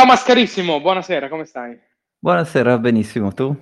[0.00, 1.78] Ciao Mascarissimo, buonasera, come stai?
[2.18, 3.54] Buonasera, benissimo, tu?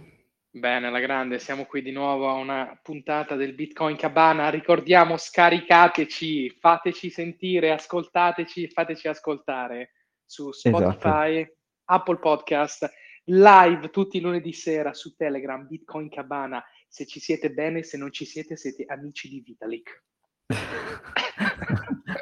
[0.49, 4.49] Bene, alla grande, siamo qui di nuovo a una puntata del Bitcoin Cabana.
[4.49, 11.57] Ricordiamo, scaricateci, fateci sentire, ascoltateci, fateci ascoltare su Spotify, esatto.
[11.87, 12.89] Apple Podcast,
[13.25, 16.63] live tutti i lunedì sera su Telegram, Bitcoin Cabana.
[16.87, 20.05] Se ci siete bene, se non ci siete, siete amici di Vitalik.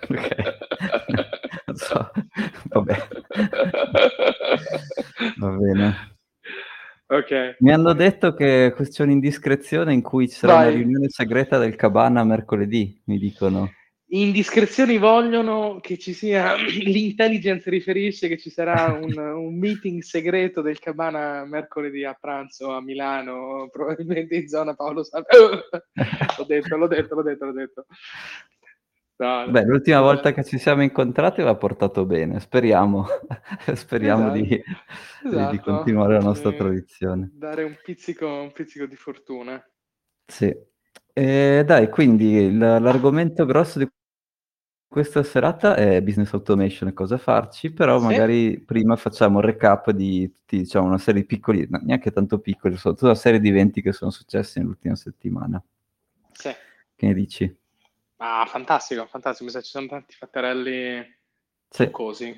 [0.08, 0.55] ok.
[1.86, 2.10] So.
[2.68, 3.08] Vabbè.
[5.36, 6.16] Va bene.
[7.08, 7.56] Ok.
[7.60, 10.68] Mi hanno detto che c'è un'indiscrezione in cui ci sarà Vai.
[10.68, 13.70] una riunione segreta del Cabana mercoledì, mi dicono.
[14.08, 20.78] Indiscrezioni vogliono che ci sia, l'intelligence riferisce che ci sarà un, un, meeting segreto del
[20.78, 25.26] Cabana mercoledì a pranzo a Milano, probabilmente in zona Paolo Salve.
[26.38, 27.86] l'ho detto, l'ho detto, l'ho detto, l'ho detto.
[29.18, 33.06] No, Beh, l'ultima volta che ci siamo incontrati l'ha portato bene, speriamo,
[33.74, 34.42] speriamo esatto.
[34.42, 34.62] Di,
[35.24, 35.50] esatto.
[35.50, 37.30] di, continuare la nostra e tradizione.
[37.32, 39.64] Dare un pizzico, un pizzico di fortuna.
[40.26, 40.54] Sì.
[41.14, 43.88] E dai, quindi l'argomento grosso di
[44.86, 48.04] questa serata è business automation e cosa farci, però sì.
[48.04, 52.76] magari prima facciamo un recap di tutti, diciamo, una serie di piccoli, neanche tanto piccoli,
[52.76, 55.62] sono tutta una serie di eventi che sono successi nell'ultima settimana.
[56.32, 56.50] Sì.
[56.94, 57.64] Che ne dici?
[58.18, 59.44] Ah, fantastico, fantastico.
[59.44, 61.04] Mi sa ci sono tanti fatterelli
[61.68, 61.90] sì.
[61.90, 62.34] così.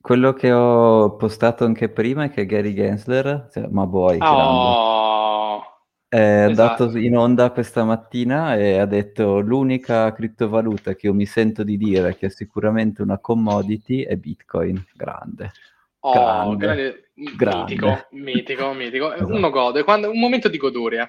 [0.00, 5.62] Quello che ho postato anche prima è che Gary Gensler, cioè, ma boy, oh,
[6.08, 6.86] è esatto.
[6.86, 11.76] dato in onda questa mattina e ha detto l'unica criptovaluta che io mi sento di
[11.76, 14.82] dire che è sicuramente una commodity è Bitcoin.
[14.94, 15.52] Grande.
[16.00, 17.74] Oh, grande, grande, grande.
[17.74, 19.12] mitico, mitico, mitico.
[19.12, 19.34] Esatto.
[19.34, 21.08] Uno gode, quando, un momento di goduria.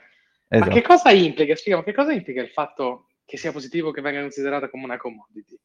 [0.50, 0.70] Esatto.
[0.70, 1.56] Ma che cosa implica?
[1.56, 5.58] Spiegami, che cosa implica il fatto che sia positivo che venga considerata come una commodity?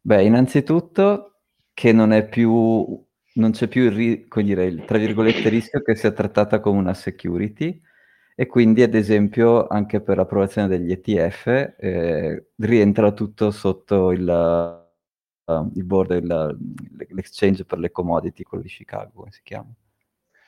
[0.00, 1.40] Beh, innanzitutto
[1.72, 3.04] che non è più,
[3.34, 6.94] non c'è più il, ri- dire, il, tra virgolette, rischio che sia trattata come una
[6.94, 7.80] security
[8.34, 14.26] e quindi ad esempio anche per l'approvazione degli ETF eh, rientra tutto sotto il,
[15.44, 16.56] uh, il board, il,
[17.10, 19.72] l'exchange per le commodity, quello di Chicago, come si chiama?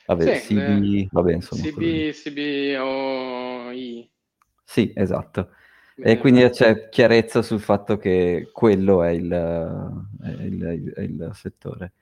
[0.07, 1.07] Vabbè, sì, CB, le...
[1.11, 1.63] vabbè, insomma.
[1.63, 4.11] CB, CBOI.
[4.63, 5.49] Sì, esatto.
[5.97, 11.93] E quindi c'è chiarezza sul fatto che quello è il, è il, è il settore.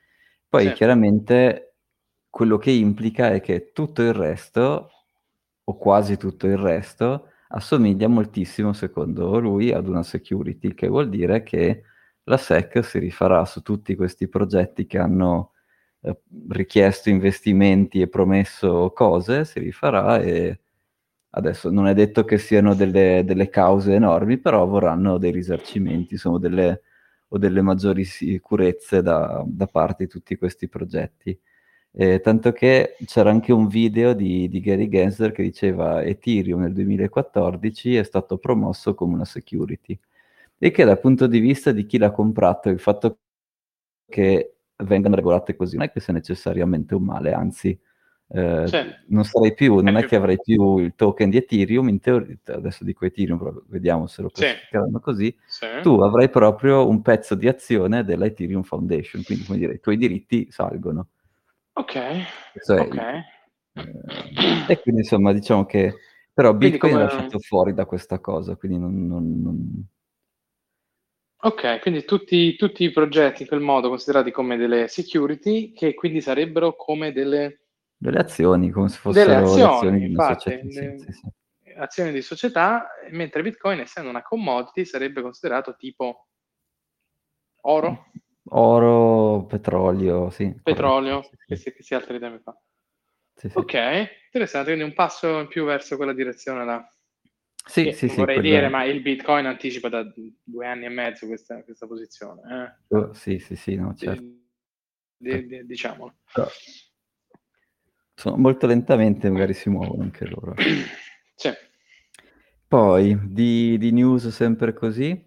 [0.49, 0.73] Poi sì.
[0.73, 1.75] chiaramente
[2.29, 4.89] quello che implica è che tutto il resto,
[5.63, 11.43] o quasi tutto il resto, assomiglia moltissimo, secondo lui, ad una security, che vuol dire
[11.43, 11.83] che
[12.23, 15.51] la SEC si rifarà su tutti questi progetti che hanno
[16.01, 16.17] eh,
[16.49, 20.61] richiesto investimenti e promesso cose, si rifarà e
[21.35, 26.37] Adesso non è detto che siano delle, delle cause enormi, però vorranno dei risarcimenti insomma,
[26.37, 26.83] delle,
[27.29, 31.37] o delle maggiori sicurezze da, da, parte di tutti questi progetti.
[31.91, 36.73] Eh, tanto che c'era anche un video di, di Gary Gensler che diceva Ethereum nel
[36.73, 39.99] 2014 è stato promosso come una security
[40.57, 43.19] e che dal punto di vista di chi l'ha comprato il fatto
[44.09, 47.79] che vengano regolate così non è che sia necessariamente un male, anzi
[48.35, 51.99] eh, non sarei più, non è, è che avrei più il token di Ethereum, in
[51.99, 55.03] teoria, adesso dico Ethereum, vediamo se lo classificheranno sì.
[55.03, 55.67] così, sì.
[55.83, 59.97] tu avrai proprio un pezzo di azione della Ethereum Foundation, quindi come dire, i tuoi
[59.97, 61.09] diritti salgono.
[61.73, 61.93] Ok,
[62.65, 63.21] cioè, okay.
[63.73, 65.95] Eh, e quindi insomma diciamo che
[66.33, 67.03] però Bitcoin come...
[67.03, 69.05] è lasciato fuori da questa cosa, quindi non...
[69.05, 69.85] non, non...
[71.45, 76.21] Ok, quindi tutti, tutti, i progetti in quel modo considerati come delle security, che quindi
[76.21, 77.62] sarebbero come delle
[78.03, 80.97] delle azioni, come se fossero delle azioni, azioni di infatti, società.
[80.97, 81.71] Sì, sì, sì.
[81.75, 86.27] Azioni di società, mentre Bitcoin, essendo una commodity, sarebbe considerato tipo
[87.61, 88.11] oro?
[88.49, 90.53] Oro, petrolio, sì.
[90.61, 92.55] Petrolio, che si, che si altri temi fa.
[93.53, 93.73] Ok,
[94.25, 96.87] interessante, quindi un passo in più verso quella direzione là.
[97.65, 98.17] Sì, sì, sì.
[98.17, 100.03] Vorrei dire, ma il Bitcoin anticipa da
[100.43, 102.41] due anni e mezzo questa, questa posizione.
[102.89, 102.95] Eh?
[102.95, 104.21] Oh, sì, sì, sì, no, certo.
[105.15, 106.17] Di, di, diciamolo.
[106.33, 106.45] Però,
[108.15, 110.55] Insomma, molto lentamente magari si muovono anche loro.
[111.35, 111.49] Sì.
[112.67, 115.21] Poi, di, di news sempre così,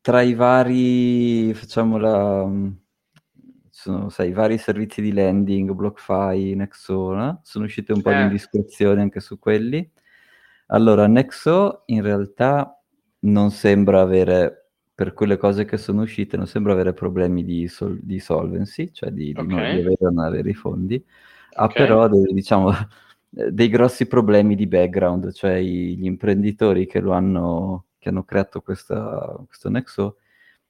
[0.00, 2.50] tra i vari, facciamo la...
[3.70, 8.16] Sono, sai, i vari servizi di lending, BlockFi, Nexo, sono uscite un po' eh.
[8.16, 9.88] di indiscrezioni anche su quelli.
[10.66, 12.82] Allora, Nexo in realtà
[13.20, 18.00] non sembra avere, per quelle cose che sono uscite, non sembra avere problemi di, sol-
[18.02, 19.46] di solvency, cioè di, di okay.
[19.46, 21.04] non avere, non avere i fondi
[21.58, 21.86] ha okay.
[21.86, 22.72] però dei, diciamo,
[23.28, 29.36] dei grossi problemi di background, cioè gli imprenditori che lo hanno, che hanno creato questa,
[29.46, 30.16] questo Nexo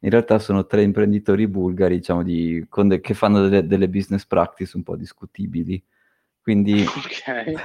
[0.00, 4.76] in realtà sono tre imprenditori bulgari, diciamo, di, de- che fanno delle, delle, business practice
[4.76, 5.82] un po' discutibili.
[6.40, 7.56] Quindi, okay.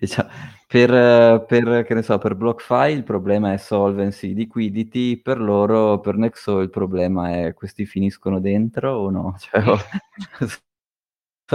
[0.00, 0.28] diciamo,
[0.66, 6.16] per, per, che ne so, per BlockFi il problema è solvency, liquidity, per loro, per
[6.16, 9.36] Nexo il problema è questi finiscono dentro o no?
[9.38, 9.62] Cioè,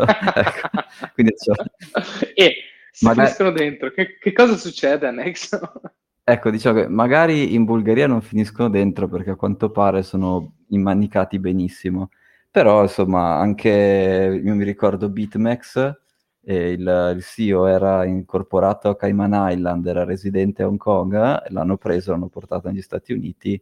[0.01, 0.69] ecco.
[1.13, 1.55] Quindi, cioè,
[2.33, 2.53] e
[2.91, 3.27] se magari...
[3.27, 5.59] finiscono dentro, che, che cosa succede a Nexo?
[6.25, 11.37] Ecco, diciamo che magari in Bulgaria non finiscono dentro perché a quanto pare sono immanicati
[11.37, 12.11] benissimo,
[12.49, 16.01] però insomma anche, io mi ricordo BitMEX,
[16.45, 21.77] eh, il, il, CEO era incorporato a Cayman Island, era residente a Hong Kong, l'hanno
[21.77, 23.61] preso, l'hanno portato negli Stati Uniti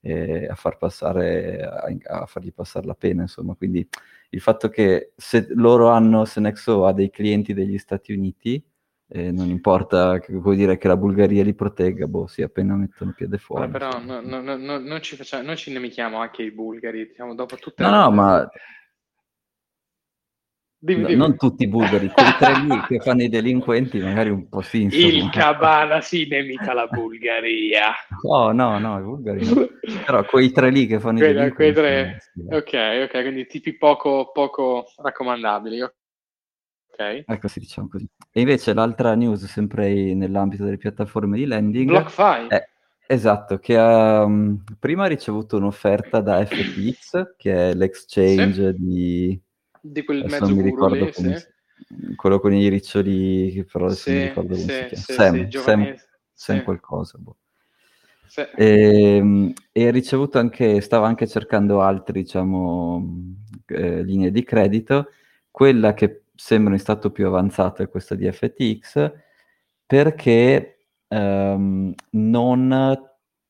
[0.00, 3.86] eh, a, far passare, a, a, fargli passare la pena, insomma, quindi
[4.34, 8.62] il fatto che se loro hanno, se Nexo ha dei clienti degli Stati Uniti,
[9.06, 13.12] eh, non importa che, vuol dire che la Bulgaria li protegga, boh, sì, appena mettono
[13.16, 13.66] piede fuori.
[13.66, 17.34] Ma però no, no, no, non, ci facciamo, non ci nemichiamo anche i bulgari, diciamo,
[17.34, 17.96] dopo tutte No, le...
[17.96, 18.50] no, ma...
[20.84, 21.16] Dimmi, dimmi.
[21.16, 24.82] Non tutti i bulgari, quei tre lì che fanno i delinquenti magari un po' sì.
[24.82, 25.06] Insomma.
[25.06, 27.94] Il Cabana si nemica la Bulgaria.
[28.24, 29.66] Oh, no, no, i bulgari no.
[30.04, 31.72] Però quei tre lì che fanno quei, i delinquenti.
[31.72, 32.18] Tre,
[32.50, 37.24] ok, ok, quindi tipi poco, poco raccomandabili, Ok.
[37.26, 38.06] Ecco, sì, diciamo così.
[38.30, 41.88] E invece l'altra news, sempre nell'ambito delle piattaforme di lending...
[41.88, 42.48] BlockFi.
[42.48, 42.62] È,
[43.06, 48.78] esatto, che ha, um, prima ha ricevuto un'offerta da FTX, che è l'exchange sì.
[48.78, 49.42] di...
[49.86, 51.46] Di quel mezzo non mi ricordo lì, come sì.
[51.46, 52.14] si...
[52.16, 55.48] Quello con i riccioli, che però adesso sì, mi ricordo come si chiama.
[55.48, 55.94] Sam, Sam,
[56.32, 57.36] Sam qualcosa, boh.
[58.26, 58.40] Sì.
[58.56, 63.36] E, ehm, e, ha ricevuto anche, stava anche cercando altre, diciamo,
[63.66, 65.10] eh, linee di credito.
[65.50, 69.12] Quella che sembra in stato più avanzato è questa di FTX,
[69.84, 70.78] perché
[71.08, 72.98] um, non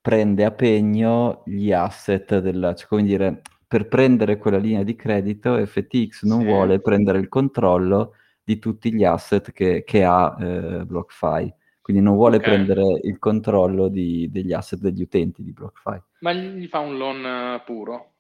[0.01, 3.43] prende a pegno gli asset della, cioè come dire,
[3.75, 6.47] per prendere quella linea di credito FTX non sì.
[6.47, 11.53] vuole prendere il controllo di tutti gli asset che, che ha eh, BlockFi.
[11.81, 12.51] Quindi non vuole okay.
[12.51, 16.01] prendere il controllo di, degli asset degli utenti di BlockFi.
[16.21, 18.13] Ma gli fa un loan eh, puro?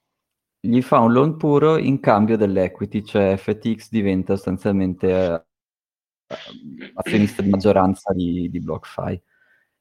[0.58, 7.50] gli fa un loan puro in cambio dell'equity, cioè FTX diventa sostanzialmente eh, azionista di
[7.50, 9.22] maggioranza di, di BlockFi.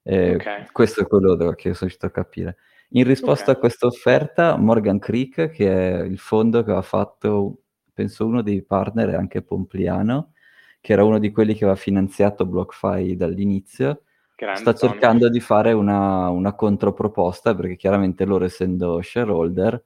[0.04, 0.68] Eh, okay.
[0.72, 2.58] Questo è quello che sono riuscito a capire.
[2.96, 3.56] In risposta okay.
[3.56, 7.62] a questa offerta, Morgan Creek, che è il fondo che aveva fatto,
[7.92, 10.34] penso uno dei partner, è anche Pompliano,
[10.80, 14.04] che era uno di quelli che aveva finanziato BlockFi dall'inizio,
[14.36, 15.32] Grande sta cercando Tony.
[15.32, 19.84] di fare una, una controproposta, perché chiaramente loro essendo shareholder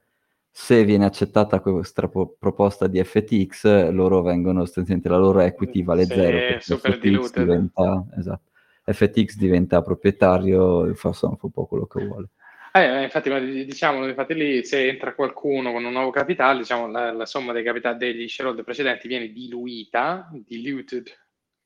[0.50, 6.14] se viene accettata questa proposta di FTX, loro vengono sostanzialmente la loro equity vale sì,
[6.14, 6.60] zero.
[6.60, 8.50] Super FTX diventa, esatto,
[8.82, 12.28] FTX diventa proprietario, fa un po' quello che vuole.
[12.72, 13.30] Eh, eh infatti,
[13.64, 17.64] diciamo, infatti lì se entra qualcuno con un nuovo capitale, diciamo, la, la somma dei
[17.64, 21.06] capitali degli shareholder precedenti viene diluita, diluted,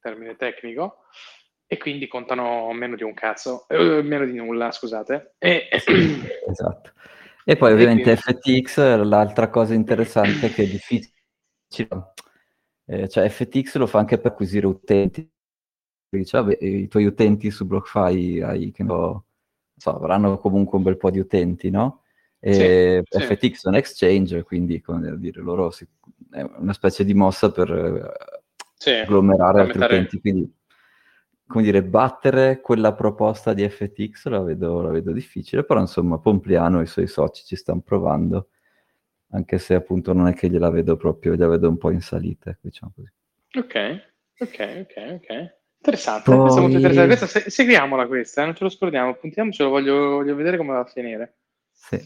[0.01, 1.05] termine tecnico,
[1.67, 5.35] e quindi contano meno di un cazzo, eh, meno di nulla, scusate.
[5.39, 5.69] E...
[6.49, 6.93] esatto.
[7.45, 12.13] E poi ovviamente FTX, l'altra cosa interessante è che è difficile,
[12.87, 15.29] eh, cioè FTX lo fa anche per acquisire utenti,
[16.09, 19.25] dice, vabbè, i tuoi utenti su BlockFi hai, che no, so,
[19.91, 22.03] avranno comunque un bel po' di utenti, no?
[22.39, 23.67] E sì, FTX sì.
[23.67, 25.87] è un exchange, quindi come dire, loro si,
[26.31, 30.53] è una specie di mossa per eh, sì, agglomerare altri utenti, quindi
[31.47, 36.81] come dire, battere quella proposta di FTX la vedo, la vedo difficile, però insomma Pompliano
[36.81, 38.49] e i suoi soci ci stanno provando,
[39.33, 42.57] anche se appunto non è che gliela vedo proprio, gliela vedo un po' in salita,
[42.61, 43.13] diciamo così.
[43.59, 43.75] Ok,
[44.39, 45.61] ok, ok, ok.
[45.85, 46.41] Interessante, Poi...
[46.41, 47.17] questa molto interessante.
[47.17, 50.81] Questa, se- seguiamola questa, eh, non ce lo scordiamo, puntiamocelo, voglio, voglio vedere come va
[50.81, 51.39] a finire.
[51.73, 52.01] Sì.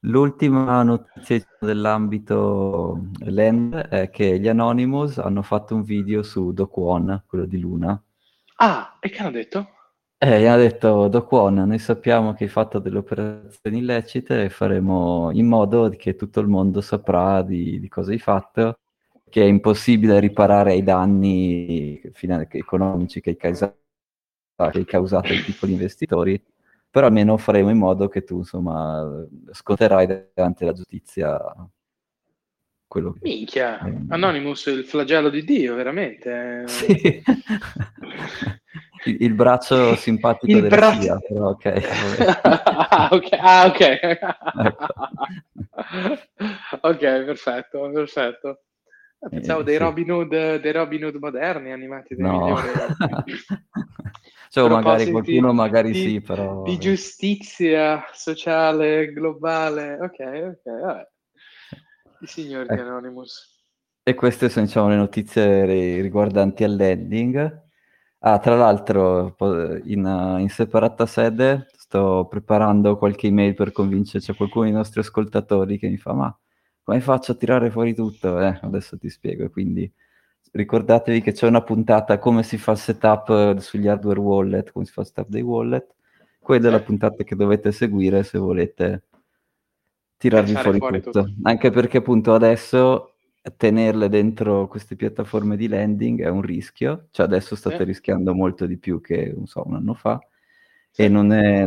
[0.00, 7.46] L'ultima notizia dell'ambito Land è che gli Anonymous hanno fatto un video su Dokwon, quello
[7.46, 8.00] di Luna,
[8.58, 9.68] Ah, e che hanno detto?
[10.18, 14.48] Eh, gli hanno detto, Do Kwon, noi sappiamo che hai fatto delle operazioni illecite e
[14.50, 18.78] faremo in modo che tutto il mondo saprà di, di cosa hai fatto,
[19.28, 22.00] che è impossibile riparare ai danni
[22.50, 23.76] economici che hai, causato,
[24.56, 26.42] che hai causato ai piccoli investitori,
[26.90, 31.38] però almeno faremo in modo che tu, insomma, sconterai davanti alla giustizia
[32.86, 33.18] quello che...
[33.22, 36.62] Minchia, eh, Anonymous, il flagello di Dio, veramente.
[36.66, 37.22] Sì.
[39.04, 41.02] il, il, braccio simpatico il della braccio...
[41.02, 41.66] CIA, però ok.
[42.42, 43.80] ah, ok, ah, ok.
[43.80, 44.26] ecco.
[46.88, 48.60] ok, perfetto, perfetto.
[49.28, 49.80] Pensavo eh, dei, sì.
[49.80, 52.56] Robin Hood, dei Robin Hood moderni animati dei no.
[54.48, 56.62] cioè, magari qualcuno magari di, sì, però...
[56.62, 59.94] Di giustizia sociale, globale.
[60.00, 61.08] Ok, ok, vabbè.
[62.20, 62.74] I signori ecco.
[62.74, 63.54] di Anonymous.
[64.02, 67.64] E queste sono diciamo, le notizie riguardanti al landing.
[68.20, 69.36] Ah, tra l'altro,
[69.84, 75.78] in, in, separata sede sto preparando qualche email per convincere, c'è qualcuno dei nostri ascoltatori
[75.78, 76.38] che mi fa, ma
[76.86, 78.40] come faccio a tirare fuori tutto?
[78.40, 79.92] Eh, adesso ti spiego, quindi
[80.52, 84.92] ricordatevi che c'è una puntata come si fa il setup sugli hardware wallet, come si
[84.92, 85.92] fa il setup dei wallet,
[86.38, 89.02] quella è la puntata che dovete seguire se volete
[90.16, 91.24] tirarvi fuori, fuori tutto.
[91.24, 91.34] tutto.
[91.42, 93.14] Anche perché appunto adesso
[93.56, 97.82] tenerle dentro queste piattaforme di landing è un rischio, cioè adesso state sì.
[97.82, 100.20] rischiando molto di più che, non so, un anno fa,
[100.92, 101.02] sì.
[101.02, 101.66] e non è,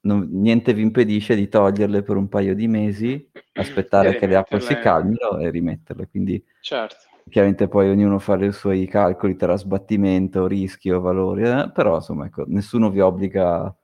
[0.00, 3.27] non, niente vi impedisce di toglierle per un paio di mesi,
[3.60, 6.96] aspettare che le acque si calmino e rimetterle, quindi certo.
[7.28, 12.44] chiaramente poi ognuno fa i suoi calcoli tra sbattimento, rischio, valori, eh, però insomma ecco,
[12.46, 13.74] nessuno vi obbliga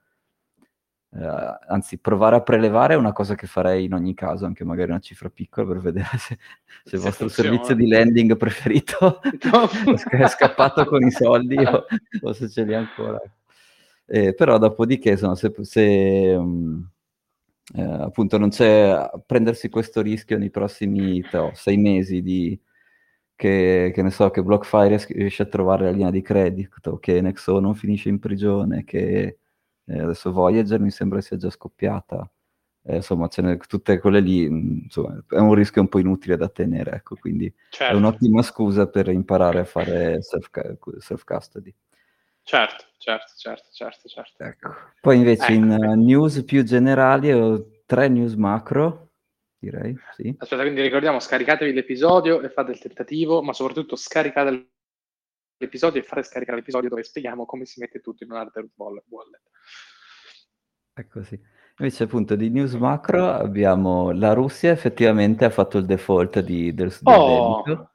[1.17, 4.91] Uh, anzi, provare a prelevare è una cosa che farei in ogni caso, anche magari
[4.91, 6.37] una cifra piccola per vedere se,
[6.83, 7.51] se il vostro funziona.
[7.51, 9.21] servizio di landing preferito
[10.11, 11.85] è scappato con i soldi o,
[12.21, 13.21] o, se ce li ha ancora.
[14.07, 16.85] Eh, però dopodiché, insomma, se, se um,
[17.73, 22.61] eh, appunto non c'è prendersi questo rischio nei prossimi to, sei mesi di
[23.37, 27.59] che, che, ne so, che BlockFire riesce a trovare la linea di credito, che Nexo
[27.61, 29.39] non finisce in prigione, che
[29.87, 32.29] eh, adesso Voyager mi sembra sia già scoppiata.
[32.87, 36.93] Eh, insomma, tutte quelle lì, mm, insomma, è un rischio un po' inutile da tenere,
[36.93, 37.95] ecco, quindi certo.
[37.95, 41.75] è un'ottima scusa per imparare a fare self-custody.
[42.45, 44.45] Certo, certo, certo, certo, certo.
[44.45, 44.75] Ecco.
[45.01, 45.53] Poi invece ecco.
[45.53, 49.13] in uh, news più generali ho tre news macro,
[49.59, 50.35] direi, sì.
[50.39, 54.69] Aspetta, quindi ricordiamo, scaricatevi l'episodio e fate il tentativo, ma soprattutto scaricate
[55.57, 59.43] l'episodio e fare scaricare l'episodio dove spieghiamo come si mette tutto in un hardware wallet.
[60.93, 61.41] Ecco sì.
[61.79, 66.91] Invece appunto di news macro abbiamo la Russia effettivamente ha fatto il default di, del,
[67.01, 67.63] del oh.
[67.65, 67.94] debito,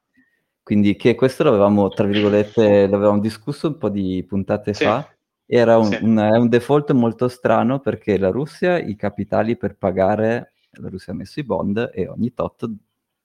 [0.70, 4.84] quindi che questo l'avevamo, tra virgolette, l'avevamo discusso un po' di puntate sì.
[4.84, 5.04] fa,
[5.44, 5.98] era un, sì.
[6.04, 11.12] un, è un default molto strano perché la Russia i capitali per pagare, la Russia
[11.12, 12.70] ha messo i bond e ogni tot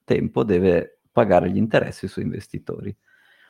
[0.03, 2.97] tempo deve pagare gli interessi sui investitori.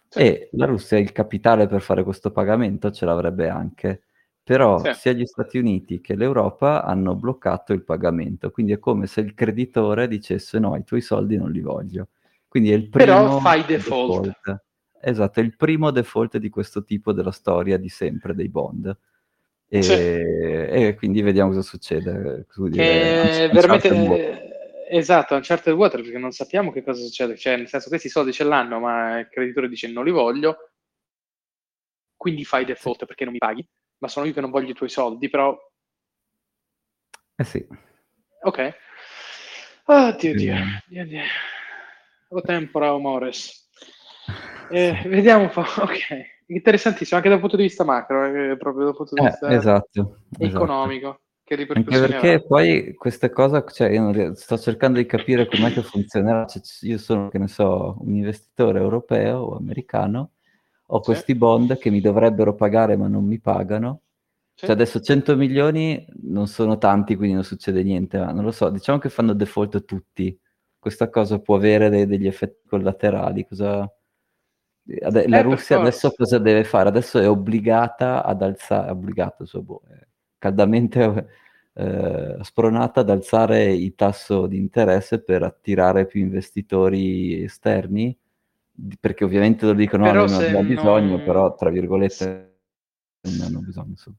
[0.09, 0.19] Sì.
[0.19, 4.01] E la Russia il capitale per fare questo pagamento ce l'avrebbe anche
[4.43, 4.91] però sì.
[4.93, 9.33] sia gli Stati Uniti che l'Europa hanno bloccato il pagamento, quindi è come se il
[9.33, 12.09] creditore dicesse no, i tuoi soldi non li voglio.
[12.47, 14.25] Quindi è il primo Però fai default.
[14.25, 14.63] default.
[15.01, 18.97] Esatto, è il primo default di questo tipo della storia di sempre dei bond.
[19.67, 19.93] E, sì.
[19.93, 22.45] e quindi vediamo cosa succede.
[22.49, 24.87] Che veramente...
[24.87, 27.35] Esatto, a Uncharted Water, perché non sappiamo che cosa succede.
[27.35, 30.71] Cioè, nel senso, questi soldi ce l'hanno, ma il creditore dice non li voglio,
[32.15, 33.05] quindi fai default sì.
[33.05, 35.57] perché non mi paghi ma sono io che non voglio i tuoi soldi, però...
[37.35, 37.65] Eh sì.
[38.41, 38.77] Ok.
[39.85, 40.55] Oh, Dio, Dio,
[40.87, 41.21] Dio, Dio.
[42.29, 43.69] O tempora o mores.
[44.69, 45.07] Eh, sì.
[45.07, 46.33] Vediamo un po', ok.
[46.47, 49.55] Interessantissimo, anche dal punto di vista macro, eh, proprio dal punto di eh, vista eh,
[49.55, 51.07] esatto, economico.
[51.07, 51.23] Esatto.
[51.45, 52.39] Che anche perché ha?
[52.39, 56.45] poi queste cose, cioè io sto cercando di capire com'è che funzionerà.
[56.47, 60.31] Cioè, io sono, che ne so, un investitore europeo o americano
[60.87, 64.01] ho questi bond che mi dovrebbero pagare ma non mi pagano.
[64.53, 68.69] Cioè adesso 100 milioni non sono tanti, quindi non succede niente, ma non lo so,
[68.69, 70.39] diciamo che fanno default tutti.
[70.85, 73.43] Questa cosa può avere dei, degli effetti collaterali.
[73.47, 73.91] Cosa...
[75.01, 76.89] Ade- la eh, Russia adesso cosa deve fare?
[76.89, 79.81] Adesso è obbligata ad alzare, obbligata, so, boh,
[80.37, 81.27] caldamente
[81.73, 88.15] eh, spronata ad alzare il tasso di interesse per attirare più investitori esterni
[88.99, 92.57] perché ovviamente lo dicono, però no, non abbiamo bisogno, però tra virgolette
[93.21, 93.89] non hanno bisogno.
[93.89, 94.17] Insomma.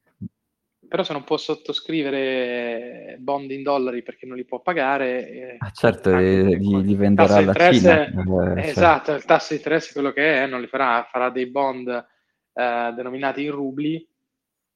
[0.88, 5.28] Però se non può sottoscrivere bond in dollari perché non li può pagare...
[5.28, 8.06] Eh, ah, certo, eh, gli, gli venderà la Cina.
[8.06, 11.88] Eh, esatto, il tasso di interesse quello che è, non li farà, farà dei bond
[11.88, 14.08] eh, denominati in rubli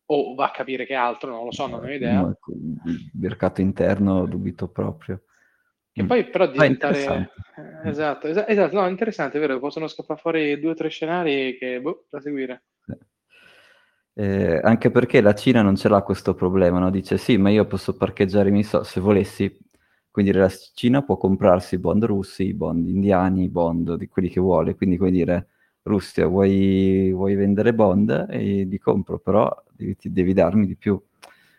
[0.06, 2.20] o va a capire che altro, non lo so, non ho idea.
[2.20, 2.36] No,
[2.86, 5.22] il mercato interno dubito proprio.
[5.92, 7.30] Che poi però diventare...
[7.54, 11.56] Ah, esatto, es- esatto, no, interessante, è vero, possono scappare fuori due o tre scenari
[11.58, 12.64] che, boh, da seguire.
[14.16, 16.90] Eh, anche perché la Cina non ce l'ha questo problema, no?
[16.90, 19.58] Dice sì, ma io posso parcheggiare i miei soldi, se volessi,
[20.10, 24.28] quindi la Cina può comprarsi i bond russi, i bond indiani, i bond di quelli
[24.28, 25.48] che vuole, quindi come dire,
[25.82, 31.00] Russia, vuoi, vuoi vendere bond e li compro, però devi, devi darmi di più.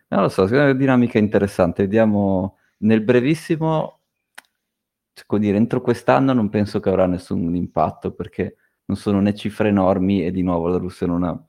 [0.09, 3.99] Non lo so, è una dinamica interessante, vediamo nel brevissimo
[5.25, 8.55] come dire, entro quest'anno non penso che avrà nessun impatto perché
[8.85, 11.45] non sono né cifre enormi e di nuovo la Russia non ha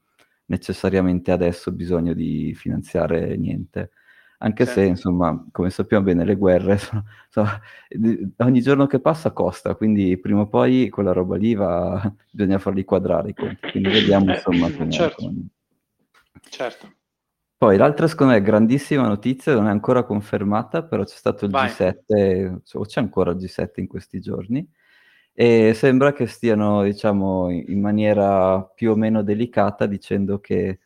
[0.46, 3.90] necessariamente adesso bisogno di finanziare niente.
[4.38, 4.80] Anche certo.
[4.80, 7.48] se, insomma, come sappiamo bene, le guerre, sono, sono,
[8.38, 12.84] ogni giorno che passa costa, quindi prima o poi quella roba lì va, bisogna farli
[12.84, 13.70] quadrare i conti.
[13.70, 15.22] Quindi vediamo, insomma, come, certo.
[15.22, 15.46] Come...
[16.48, 16.92] certo.
[17.56, 21.68] Poi l'altra, secondo me, grandissima notizia, non è ancora confermata, però c'è stato il Vai.
[21.68, 24.68] G7, o c'è ancora il G7 in questi giorni,
[25.34, 30.80] e sembra che stiano, diciamo, in maniera più o meno delicata dicendo che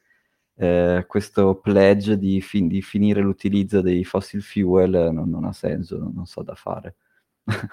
[0.59, 5.99] eh, questo pledge di, fin- di, finire l'utilizzo dei fossil fuel non, non ha senso,
[5.99, 6.97] non, non, so da fare.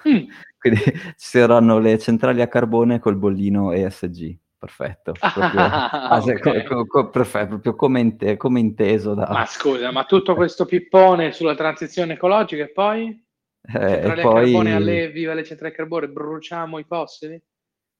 [0.08, 0.26] Mm.
[0.58, 4.38] Quindi ci saranno le centrali a carbone col bollino ESG.
[4.64, 6.64] Perfetto, proprio, ah, okay.
[6.64, 9.12] co- co- perfetto, proprio come, inte- come, inteso.
[9.12, 9.28] Da...
[9.30, 13.23] Ma scusa, ma tutto questo pippone sulla transizione ecologica e poi?
[13.66, 14.52] Eh, e poi...
[14.52, 17.42] carbone alle, viva le centrali a carbone, bruciamo i fossili?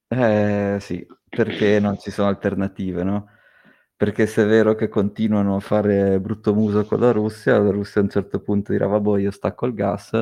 [0.09, 3.29] Eh sì, perché non ci sono alternative, no?
[3.97, 8.01] Perché se è vero che continuano a fare brutto muso con la Russia, la Russia
[8.01, 10.13] a un certo punto dirà vabbè io stacco il gas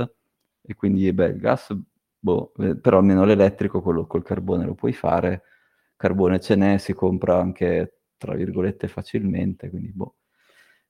[0.62, 1.76] e quindi beh il gas,
[2.18, 5.42] boh, eh, però almeno l'elettrico quello col carbone lo puoi fare,
[5.96, 10.16] carbone ce n'è, si compra anche tra virgolette facilmente, quindi boh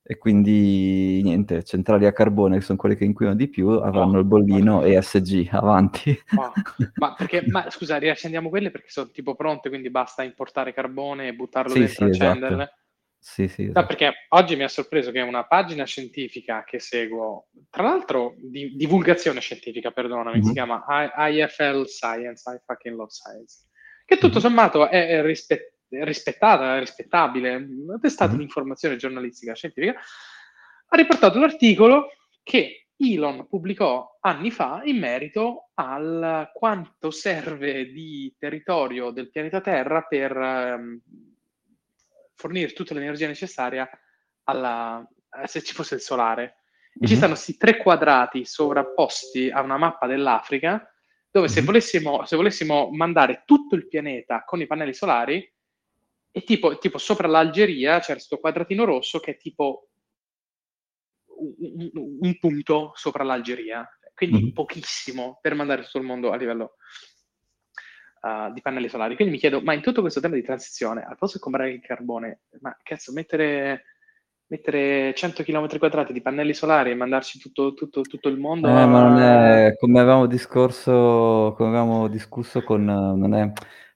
[0.05, 4.21] e quindi niente, centrali a carbone, che sono quelle che inquinano di più, avranno oh,
[4.21, 4.85] il bollino oh.
[4.85, 6.21] ESG avanti.
[6.37, 6.53] Oh.
[6.97, 11.35] Ma, perché, ma scusa, riaccendiamo quelle perché sono tipo pronte, quindi basta importare carbone e
[11.35, 12.63] buttarlo sì, dentro sì, accenderle?
[12.63, 12.81] Esatto.
[13.25, 13.81] Sì, sì, esatto.
[13.81, 18.75] No, perché oggi mi ha sorpreso che una pagina scientifica che seguo, tra l'altro di
[18.75, 20.47] divulgazione scientifica, perdonami, mm-hmm.
[20.47, 23.69] si chiama I- IFL Science, I fucking love science,
[24.05, 24.41] che tutto mm-hmm.
[24.41, 29.99] sommato è, è rispetto rispettata, rispettabile, una testata di informazione giornalistica scientifica,
[30.89, 32.11] ha riportato l'articolo
[32.43, 40.03] che Elon pubblicò anni fa in merito al quanto serve di territorio del pianeta Terra
[40.03, 41.01] per um,
[42.35, 43.89] fornire tutta l'energia necessaria
[44.45, 45.07] alla,
[45.45, 46.43] se ci fosse il solare.
[46.43, 47.03] Mm-hmm.
[47.03, 47.19] E ci mhm.
[47.19, 50.87] stanno questi tre quadrati sovrapposti a una mappa dell'Africa,
[51.31, 51.67] dove se, mhm.
[51.67, 55.52] volessimo, se volessimo mandare tutto il pianeta con i pannelli solari,
[56.33, 59.89] e tipo, tipo sopra l'Algeria c'è questo quadratino rosso che è tipo
[61.27, 64.53] un, un, un punto sopra l'Algeria, quindi mm-hmm.
[64.53, 66.77] pochissimo per mandare tutto il mondo a livello
[68.23, 69.15] uh, di pannelli solari.
[69.15, 71.81] Quindi mi chiedo, ma in tutto questo tema di transizione, al posto di comprare il
[71.81, 73.85] carbone, ma cazzo, mettere,
[74.47, 78.69] mettere 100 km quadrati di pannelli solari e mandarci tutto, tutto, tutto il mondo?
[78.69, 78.87] Eh, a...
[78.87, 83.53] ma non è, come avevamo discorso, come avevamo discusso con, non è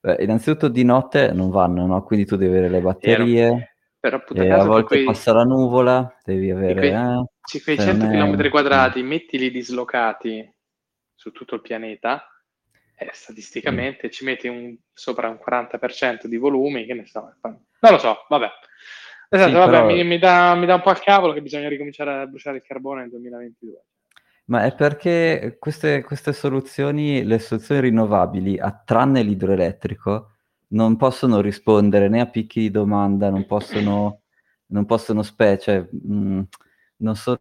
[0.06, 2.04] Beh, innanzitutto di notte non vanno, no?
[2.04, 3.74] Quindi tu devi avere le batterie.
[3.98, 5.04] Però, e a volte quei...
[5.04, 6.74] passa la nuvola, devi avere...
[6.74, 8.48] Quei, eh, quei 100 km è...
[8.48, 10.48] quadrati, mettili dislocati
[11.12, 12.24] su tutto il pianeta,
[12.94, 14.10] eh, statisticamente mm.
[14.10, 17.34] ci metti un, sopra un 40% di volumi, che ne so.
[17.40, 18.48] Non lo so, vabbè.
[19.28, 19.86] Esatto, sì, vabbè, però...
[19.86, 23.10] mi, mi dà un po' al cavolo che bisogna ricominciare a bruciare il carbone nel
[23.10, 23.84] 2022.
[24.48, 30.36] Ma è perché queste, queste soluzioni, le soluzioni rinnovabili, a, tranne l'idroelettrico,
[30.68, 34.22] non possono rispondere né a picchi di domanda, non possono,
[34.66, 36.40] non possono spe- cioè, mh, mm,
[36.98, 37.40] non sono,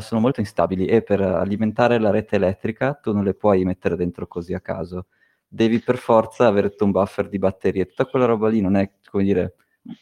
[0.00, 4.26] sono molto instabili e per alimentare la rete elettrica tu non le puoi mettere dentro
[4.26, 5.06] così a caso.
[5.48, 7.86] Devi per forza avere un buffer di batterie.
[7.86, 9.56] Tutta quella roba lì non è, come dire,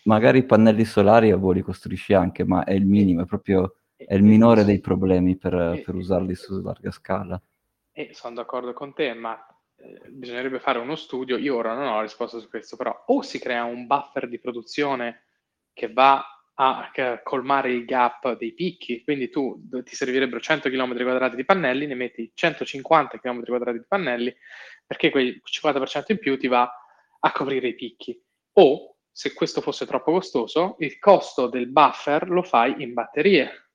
[0.04, 3.77] magari i pannelli solari a voi li costruisci anche, ma è il minimo, è proprio
[4.06, 7.40] è il minore dei problemi per, per usarli su larga scala.
[7.90, 9.36] E sono d'accordo con te, ma
[9.76, 11.36] eh, bisognerebbe fare uno studio.
[11.36, 14.38] Io ora non ho la risposta su questo, però o si crea un buffer di
[14.38, 15.24] produzione
[15.72, 16.24] che va
[16.60, 16.90] a
[17.22, 21.94] colmare il gap dei picchi, quindi tu ti servirebbero 100 km quadrati di pannelli, ne
[21.94, 24.34] metti 150 km quadrati di pannelli,
[24.84, 26.68] perché quel 50% in più ti va
[27.20, 28.20] a coprire i picchi.
[28.54, 33.67] O, se questo fosse troppo costoso, il costo del buffer lo fai in batterie,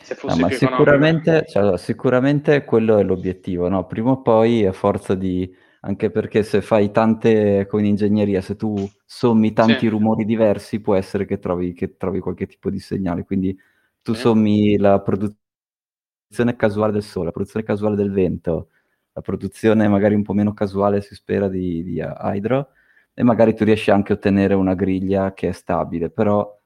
[0.00, 3.86] se fosse no, sicuramente, cioè, sicuramente, quello è l'obiettivo, no?
[3.86, 5.50] Prima o poi a forza di...
[5.80, 9.88] anche perché se fai tante, come in ingegneria, se tu sommi tanti sì.
[9.88, 13.24] rumori diversi, può essere che trovi, che trovi, qualche tipo di segnale.
[13.24, 13.56] Quindi
[14.02, 14.20] tu sì.
[14.20, 18.68] sommi la produzione casuale del sole, la produzione casuale del vento,
[19.12, 22.68] la produzione magari un po' meno casuale, si spera, di, di hydro,
[23.14, 26.58] e magari tu riesci anche a ottenere una griglia che è stabile, però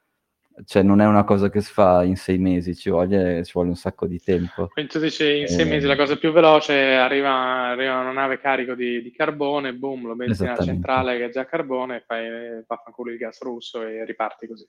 [0.65, 3.69] cioè non è una cosa che si fa in sei mesi, ci vuole, ci vuole
[3.69, 4.69] un sacco di tempo.
[4.69, 8.39] Quindi tu dici in sei eh, mesi la cosa più veloce, arriva, arriva una nave
[8.41, 13.11] carico di, di carbone, boom, lo metti nella centrale che è già carbone, fai vaffanculo
[13.11, 14.69] il gas russo e riparti così.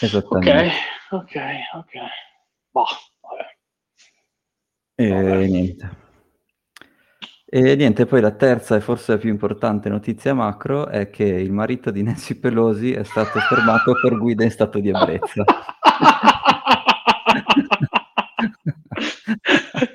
[0.00, 0.72] Esattamente.
[1.10, 1.42] Ok, ok,
[1.74, 1.92] ok.
[2.70, 2.84] Boh,
[3.20, 3.56] vabbè.
[4.94, 5.46] E vabbè.
[5.46, 6.04] niente.
[7.56, 11.52] E niente, poi la terza e forse la più importante notizia macro è che il
[11.52, 15.42] marito di Nancy Pelosi è stato fermato per guida in stato di ebbrezza.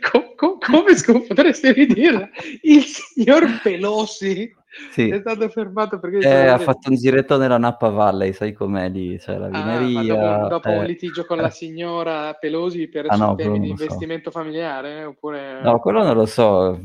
[0.02, 0.96] co- co- come
[1.28, 2.32] potresti ridire?
[2.64, 4.52] Il signor Pelosi
[4.90, 5.10] sì.
[5.10, 6.18] è stato fermato perché...
[6.18, 10.00] Eh, ha fatto un giretto nella Napa Valley, sai com'è lì, c'è la vineria.
[10.00, 10.78] Ah, dopo, dopo eh.
[10.80, 14.40] un litigio con la signora Pelosi per ah, no, temi di investimento so.
[14.40, 15.04] familiare?
[15.04, 15.62] Oppure...
[15.62, 16.80] No, quello non lo so.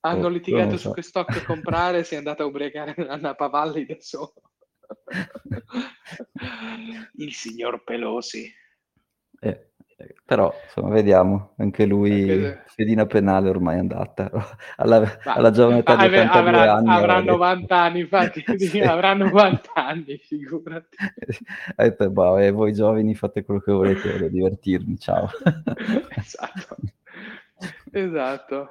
[0.00, 0.90] Hanno litigato su so.
[0.92, 4.34] che stock comprare, si è andata a ubriacare nella Napa Valley da solo.
[7.14, 8.52] Il signor Pelosi.
[9.40, 9.70] Eh.
[10.26, 14.30] Però, insomma, vediamo, anche lui, anche fedina penale ormai è andata,
[14.76, 16.88] alla, alla giovane età di 82 avrà, anni.
[16.90, 18.44] Avrà 90 anni, infatti,
[18.82, 20.96] avrà 90 anni, figurati.
[21.76, 25.30] Ha detto, boh, eh, voi giovani fate quello che volete, voglio divertirmi, ciao.
[26.10, 26.76] esatto,
[27.90, 28.70] esatto.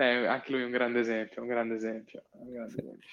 [0.00, 2.22] Eh, anche lui è un grande esempio, un grande esempio.
[2.30, 3.08] Un grande esempio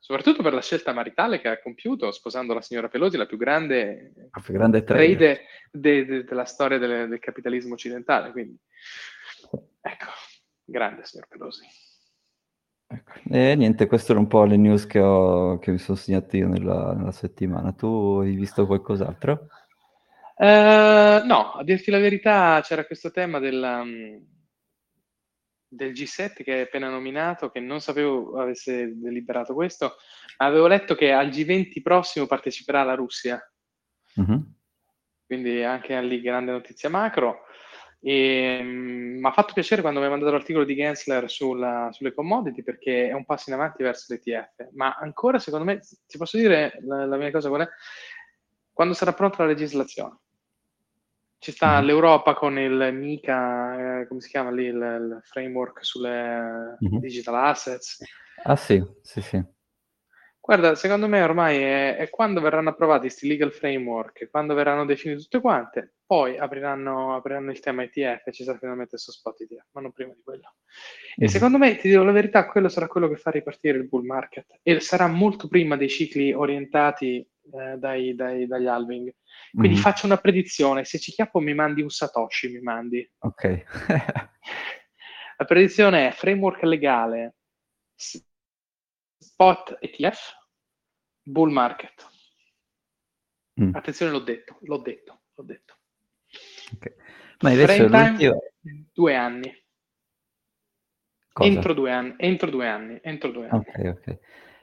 [0.00, 4.12] soprattutto per la scelta maritale che ha compiuto sposando la signora Pelosi, la più grande,
[4.32, 8.32] la più grande trade de, de, della storia del, del, capitalismo occidentale.
[8.32, 8.58] Quindi,
[9.80, 10.06] ecco,
[10.64, 11.64] grande signor Pelosi.
[12.88, 13.12] Ecco.
[13.30, 16.48] E niente, queste erano un po' le news che, ho, che mi sono segnato io
[16.48, 17.72] nella, nella, settimana.
[17.72, 19.46] Tu hai visto qualcos'altro?
[20.34, 23.84] Uh, no, a dirti la verità, c'era questo tema della,
[25.72, 29.96] del G7 che hai appena nominato, che non sapevo avesse deliberato questo,
[30.38, 33.40] avevo letto che al G20 prossimo parteciperà la Russia.
[34.20, 34.40] Mm-hmm.
[35.24, 37.44] Quindi anche lì grande notizia macro.
[38.00, 42.14] E, um, mi ha fatto piacere quando mi ha mandato l'articolo di Gensler sulla, sulle
[42.14, 44.70] commodity perché è un passo in avanti verso l'ETF.
[44.72, 47.68] Ma ancora, secondo me, ti posso dire la, la mia cosa qual è?
[48.72, 50.18] Quando sarà pronta la legislazione
[51.40, 51.86] ci sta mm-hmm.
[51.86, 56.98] l'Europa con il MICA, eh, come si chiama lì, il, il framework sulle mm-hmm.
[56.98, 58.04] digital assets.
[58.44, 59.42] Ah sì, sì, sì.
[60.38, 65.22] Guarda, secondo me ormai è, è quando verranno approvati questi legal framework, quando verranno definite
[65.22, 69.68] tutte quante, poi apriranno, apriranno il tema ETF e ci sarà finalmente questo spot ETF,
[69.72, 70.56] ma non prima di quello.
[70.56, 71.26] Mm-hmm.
[71.26, 74.04] E secondo me, ti dico la verità, quello sarà quello che fa ripartire il bull
[74.04, 79.14] market e sarà molto prima dei cicli orientati eh, dai, dai, dagli halving.
[79.52, 79.80] Quindi mm.
[79.80, 83.08] faccio una predizione, se ci chiappo mi mandi un Satoshi, mi mandi.
[83.18, 83.64] Ok.
[85.38, 87.36] La predizione è framework legale,
[89.18, 90.34] spot ETF,
[91.22, 92.08] bull market.
[93.60, 93.74] Mm.
[93.74, 95.78] Attenzione, l'ho detto, l'ho detto, l'ho detto.
[96.74, 96.94] Okay.
[97.40, 98.38] Ma invece l'ultimo...
[98.92, 99.64] due anni.
[101.42, 103.64] Entro due anni, entro due anni, entro due anni.
[103.66, 104.18] Ok, ok.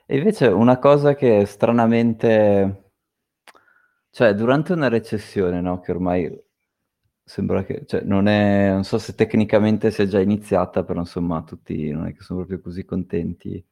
[0.05, 2.86] E invece una cosa che stranamente
[4.11, 6.45] cioè, durante una recessione, no, che ormai
[7.23, 11.91] sembra che, cioè, non è, non so se tecnicamente sia già iniziata, però insomma tutti
[11.91, 13.63] non è che sono proprio così contenti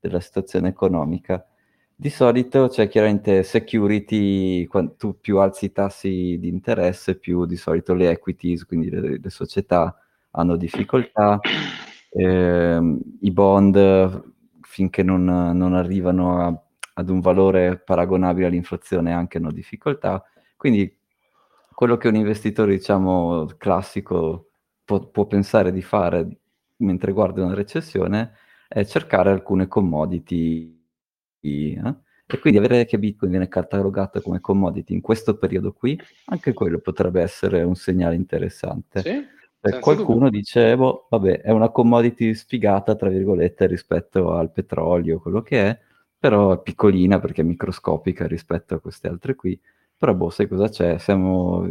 [0.00, 1.44] della situazione economica.
[1.94, 7.94] Di solito c'è chiaramente security, tu più alzi i tassi di interesse, più di solito
[7.94, 9.96] le equities, quindi le, le società
[10.32, 11.40] hanno difficoltà,
[12.10, 16.62] eh, i bond finché non, non arrivano a
[16.94, 20.24] ad un valore paragonabile all'inflazione anche hanno difficoltà.
[20.56, 20.98] Quindi
[21.74, 24.50] quello che un investitore, diciamo, classico
[24.84, 26.38] può, può pensare di fare
[26.76, 28.34] mentre guarda una recessione
[28.68, 30.80] è cercare alcune commodity
[31.40, 31.94] eh?
[32.26, 36.78] e quindi avere che Bitcoin viene catalogato come commodity in questo periodo qui, anche quello
[36.78, 39.00] potrebbe essere un segnale interessante.
[39.02, 40.30] Sì, qualcuno dubbio.
[40.30, 45.78] dice, boh, vabbè, è una commodity sfigata, tra virgolette, rispetto al petrolio, quello che è,
[46.22, 49.60] però è piccolina perché è microscopica rispetto a queste altre qui.
[49.96, 50.96] Però boh, sai cosa c'è?
[50.98, 51.68] Siamo...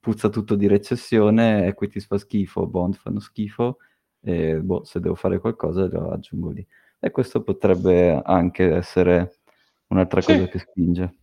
[0.00, 3.78] Puzza tutto di recessione, equities fa schifo, bond fanno schifo,
[4.20, 6.66] e boh, se devo fare qualcosa lo aggiungo lì.
[6.98, 9.36] E questo potrebbe anche essere
[9.86, 10.32] un'altra sì.
[10.32, 11.14] cosa che spinge.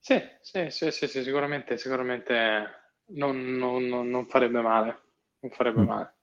[0.00, 5.00] Sì, sì, sì, sì, sì sicuramente, sicuramente non, non, non, farebbe male.
[5.38, 5.86] Non farebbe mm.
[5.86, 6.14] male.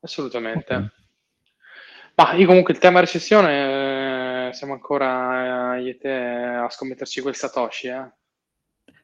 [0.00, 0.74] Assolutamente.
[0.74, 0.99] Okay.
[2.20, 7.22] Ma io comunque il tema recessione eh, siamo ancora eh, io e te a scommetterci
[7.22, 8.10] quel Satoshi, eh?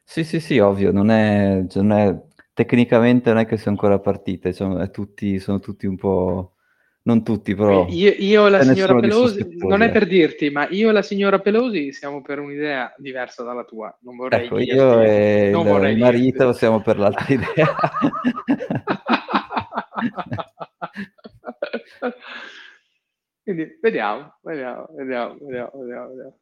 [0.03, 2.15] Sì, sì, sì, ovvio, non è, cioè, non è
[2.53, 6.57] tecnicamente non è che sia ancora partite, cioè, tutti, sono tutti un po'...
[7.03, 7.87] non tutti, però...
[7.89, 11.39] Io, io e la signora Pelosi, non è per dirti, ma io e la signora
[11.39, 15.71] Pelosi siamo per un'idea diversa dalla tua, non vorrei ecco, dirti, io e non il,
[15.71, 16.59] vorrei il marito dirti.
[16.59, 17.75] siamo per l'altra idea.
[23.47, 26.07] Quindi vediamo, vediamo, vediamo, vediamo, vediamo.
[26.09, 26.39] vediamo.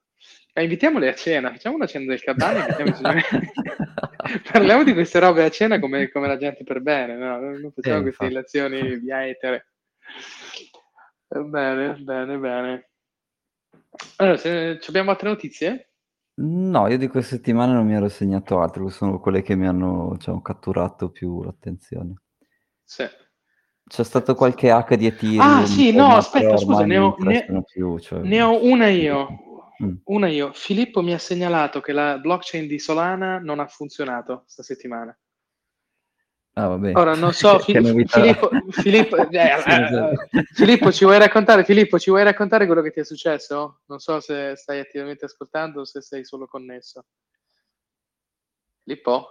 [0.55, 2.61] Ma invitiamoli a cena, facciamo una cena del Cabani,
[4.51, 7.37] parliamo di queste robe a cena come, come la gente per bene, no?
[7.37, 9.67] non facciamo eh, queste illazioni via etere.
[11.27, 12.89] Bene, bene, bene.
[14.15, 15.89] Allora, se, abbiamo altre notizie?
[16.37, 20.13] No, io di questa settimana non mi ero segnato altro, sono quelle che mi hanno
[20.15, 22.15] diciamo, catturato più l'attenzione.
[22.83, 23.05] Sì.
[23.87, 25.39] C'è stato qualche hack di Ethereum.
[25.41, 28.19] Ah, sì, no, aspetta, scusa, ne ho, ne, più, cioè...
[28.19, 29.27] ne ho, una io.
[29.83, 29.95] Mm.
[30.05, 30.51] Una io.
[30.53, 35.15] Filippo mi ha segnalato che la blockchain di Solana non ha funzionato questa settimana.
[36.53, 36.93] Ah, vabbè.
[36.95, 42.23] Ora non so, Fi- Filippo, Filippo, eh, eh, Filippo, ci vuoi raccontare, Filippo, ci vuoi
[42.23, 43.81] raccontare quello che ti è successo?
[43.85, 47.03] Non so se stai attivamente ascoltando o se sei solo connesso.
[48.83, 49.29] Filippo?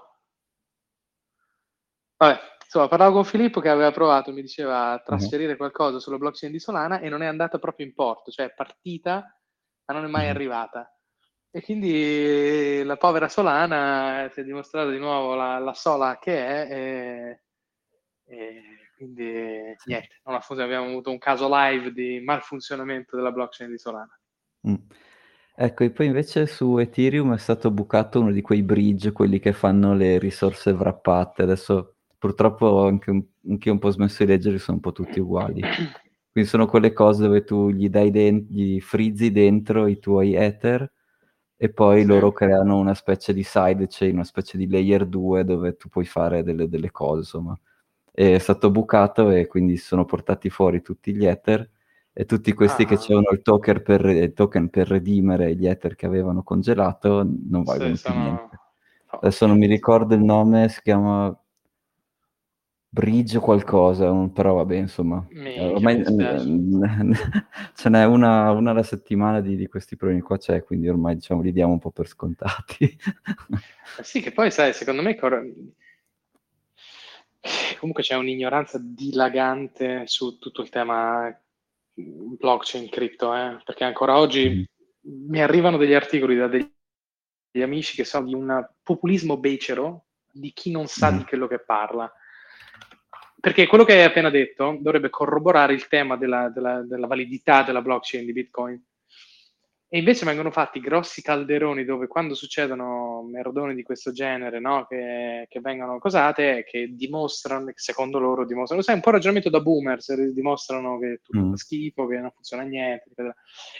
[2.18, 2.38] Vabbè,
[2.74, 5.58] insomma, parlavo con Filippo che aveva provato, mi diceva, a trasferire uh-huh.
[5.58, 9.38] qualcosa sulla blockchain di Solana e non è andata proprio in porto, cioè è partita
[9.86, 10.30] ma non è mai uh-huh.
[10.30, 10.88] arrivata.
[11.50, 16.68] E quindi la povera Solana si è dimostrata di nuovo la, la sola che è
[16.72, 17.42] e,
[18.24, 18.62] e
[18.96, 19.22] quindi
[19.84, 20.74] niente, non ha funzionato.
[20.74, 24.18] abbiamo avuto un caso live di malfunzionamento della blockchain di Solana.
[24.66, 24.74] Mm.
[25.56, 29.52] Ecco, e poi invece su Ethereum è stato bucato uno di quei bridge, quelli che
[29.52, 31.42] fanno le risorse wrappate.
[31.42, 31.93] Adesso
[32.24, 35.60] purtroppo anche, un, anche un po' smesso di leggere, sono un po' tutti uguali.
[36.32, 40.90] Quindi sono quelle cose dove tu gli dai den- gli frizzi dentro i tuoi Ether
[41.54, 42.06] e poi sì.
[42.06, 46.42] loro creano una specie di sidechain, una specie di layer 2 dove tu puoi fare
[46.42, 47.60] delle, delle cose, insomma.
[48.10, 51.68] E è stato bucato e quindi sono portati fuori tutti gli Ether
[52.10, 52.86] e tutti questi ah.
[52.86, 57.64] che c'erano il token, per, il token per redimere gli Ether che avevano congelato non
[57.64, 58.24] valgono sì, più sono...
[58.24, 58.58] niente.
[59.08, 61.38] Adesso non mi ricordo il nome, si chiama
[62.94, 65.26] Bridge qualcosa, però vabbè, insomma,
[65.58, 66.04] ormai
[67.74, 71.42] ce n'è una, una, alla settimana di, di, questi problemi qua c'è, quindi ormai diciamo
[71.42, 72.96] li diamo un po' per scontati.
[74.00, 75.44] Sì, che poi sai, secondo me cor-
[77.78, 81.36] comunque c'è un'ignoranza dilagante su tutto il tema
[81.94, 83.60] blockchain, cripto, eh?
[83.64, 84.68] perché ancora oggi
[85.08, 85.30] mm.
[85.30, 86.70] mi arrivano degli articoli da degli
[87.60, 91.18] amici che sono di un populismo becero di chi non sa mm.
[91.18, 92.12] di quello che parla
[93.44, 97.82] perché quello che hai appena detto dovrebbe corroborare il tema della, della, della validità della
[97.82, 98.82] blockchain di Bitcoin.
[99.86, 104.86] E invece vengono fatti grossi calderoni dove quando succedono merdoni di questo genere, no?
[104.88, 110.14] che, che, vengono cosate, che dimostrano, secondo loro dimostrano, sai, un po' ragionamento da boomers,
[110.32, 111.52] dimostrano che tutto mm.
[111.52, 113.10] è schifo, che non funziona niente,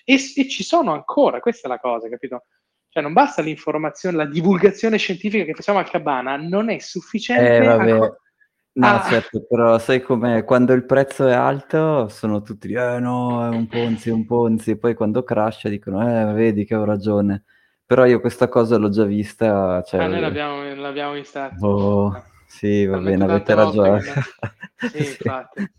[0.04, 2.44] e, e, ci sono ancora, questa è la cosa, capito?
[2.90, 7.66] Cioè non basta l'informazione, la divulgazione scientifica che facciamo al Cabana, non è sufficiente eh,
[7.66, 8.18] ancora
[8.76, 9.02] No, ah.
[9.02, 10.44] certo, però sai com'è?
[10.44, 14.72] Quando il prezzo è alto sono tutti, eh no, è un Ponzi, è un Ponzi,
[14.72, 17.44] e poi quando crasha dicono, eh, vedi che ho ragione.
[17.86, 19.80] Però io questa cosa l'ho già vista.
[19.82, 20.02] Cioè...
[20.02, 21.54] Ah, noi l'abbiamo, l'abbiamo vista.
[21.60, 24.00] Oh, sì, va bene, avete ragione.
[24.00, 24.12] Che...
[24.88, 25.70] Sì, infatti.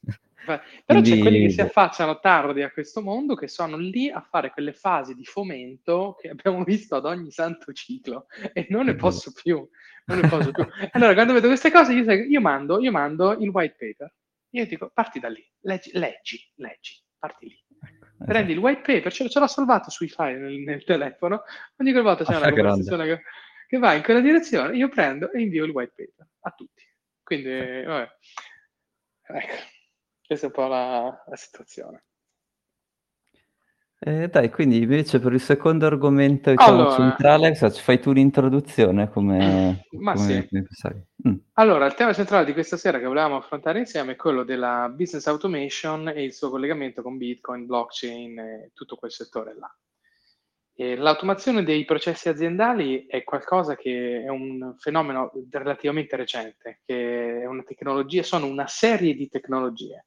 [0.45, 1.11] Però Quindi...
[1.11, 4.73] c'è quelli che si affacciano tardi a questo mondo che sono lì a fare quelle
[4.73, 9.67] fasi di fomento che abbiamo visto ad ogni santo ciclo e non ne posso più.
[10.91, 14.13] Allora, quando vedo queste cose, io, io, mando, io mando il white paper.
[14.51, 17.63] Io dico, parti da lì, leggi, leggi, leggi parti lì.
[18.17, 18.23] Esatto.
[18.25, 21.43] Prendi il white paper, ce, ce l'ho salvato sui file nel, nel telefono,
[21.77, 23.21] ogni volta c'è una conversazione che,
[23.67, 26.83] che, va in quella direzione, io prendo e invio il white paper a tutti.
[27.23, 28.09] Quindi, vabbè.
[29.27, 29.53] Ecco.
[30.25, 32.05] Questa è un po' la, la situazione.
[34.07, 39.83] Eh, dai, quindi invece per il secondo argomento diciamo, allora, centrale, fai tu l'introduzione come,
[39.97, 40.47] ma come, sì.
[40.47, 41.35] come mm.
[41.53, 45.25] Allora, il tema centrale di questa sera che volevamo affrontare insieme è quello della business
[45.25, 49.75] automation e il suo collegamento con Bitcoin, blockchain e tutto quel settore là.
[50.75, 57.45] E l'automazione dei processi aziendali è qualcosa che è un fenomeno relativamente recente, che è
[57.47, 60.05] una tecnologia, sono una serie di tecnologie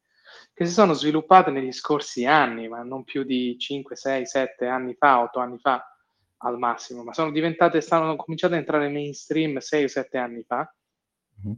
[0.58, 4.92] che si sono sviluppate negli scorsi anni, ma non più di 5, 6, 7 anni
[4.98, 5.88] fa, 8 anni fa
[6.38, 10.68] al massimo, ma sono diventate, stanno cominciate a entrare mainstream 6 o 7 anni fa,
[11.46, 11.56] mm-hmm.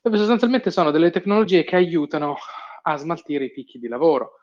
[0.00, 2.38] dove sostanzialmente sono delle tecnologie che aiutano
[2.80, 4.36] a smaltire i picchi di lavoro.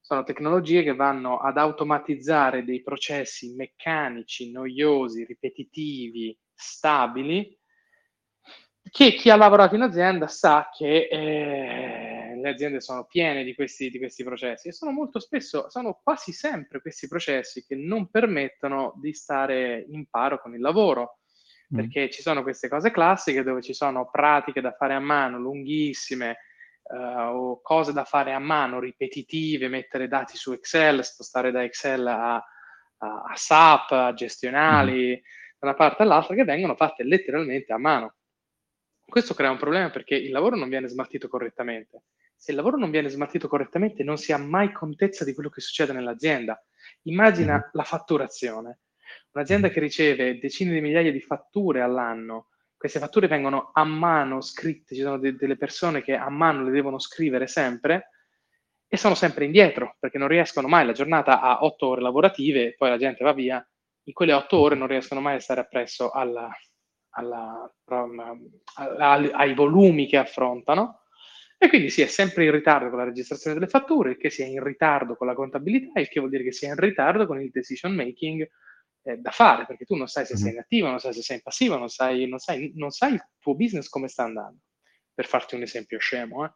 [0.00, 7.58] Sono tecnologie che vanno ad automatizzare dei processi meccanici, noiosi, ripetitivi, stabili,
[8.88, 12.09] che chi ha lavorato in azienda sa che eh,
[12.40, 16.32] le aziende sono piene di questi, di questi, processi e sono molto spesso, sono quasi
[16.32, 21.18] sempre questi processi che non permettono di stare in paro con il lavoro,
[21.72, 21.76] mm.
[21.76, 26.38] perché ci sono queste cose classiche dove ci sono pratiche da fare a mano lunghissime
[26.82, 32.06] uh, o cose da fare a mano ripetitive, mettere dati su Excel, spostare da Excel
[32.06, 32.42] a, a,
[32.98, 35.58] a SAP, a gestionali, mm.
[35.58, 38.14] da una parte all'altra, che vengono fatte letteralmente a mano
[39.10, 42.04] questo crea un problema perché il lavoro non viene smaltito correttamente.
[42.40, 45.60] Se il lavoro non viene smaltito correttamente non si ha mai contezza di quello che
[45.60, 46.58] succede nell'azienda.
[47.02, 47.70] Immagina mm.
[47.72, 48.78] la fatturazione.
[49.32, 49.70] Un'azienda mm.
[49.70, 52.48] che riceve decine di migliaia di fatture all'anno,
[52.78, 56.70] queste fatture vengono a mano scritte, ci sono de- delle persone che a mano le
[56.70, 58.08] devono scrivere sempre
[58.88, 62.88] e sono sempre indietro perché non riescono mai, la giornata ha otto ore lavorative, poi
[62.88, 63.62] la gente va via,
[64.04, 66.48] in quelle otto ore non riescono mai a stare appresso alla,
[67.10, 71.00] alla, alla, ai volumi che affrontano
[71.62, 74.40] e quindi si è sempre in ritardo con la registrazione delle fatture, il che si
[74.40, 77.26] è in ritardo con la contabilità, il che vuol dire che si è in ritardo
[77.26, 78.48] con il decision making
[79.02, 81.36] eh, da fare, perché tu non sai se sei in attivo, non sai se sei
[81.36, 84.60] in passivo, non sai, non sai, non sai il tuo business come sta andando,
[85.12, 86.46] per farti un esempio scemo.
[86.46, 86.50] Eh.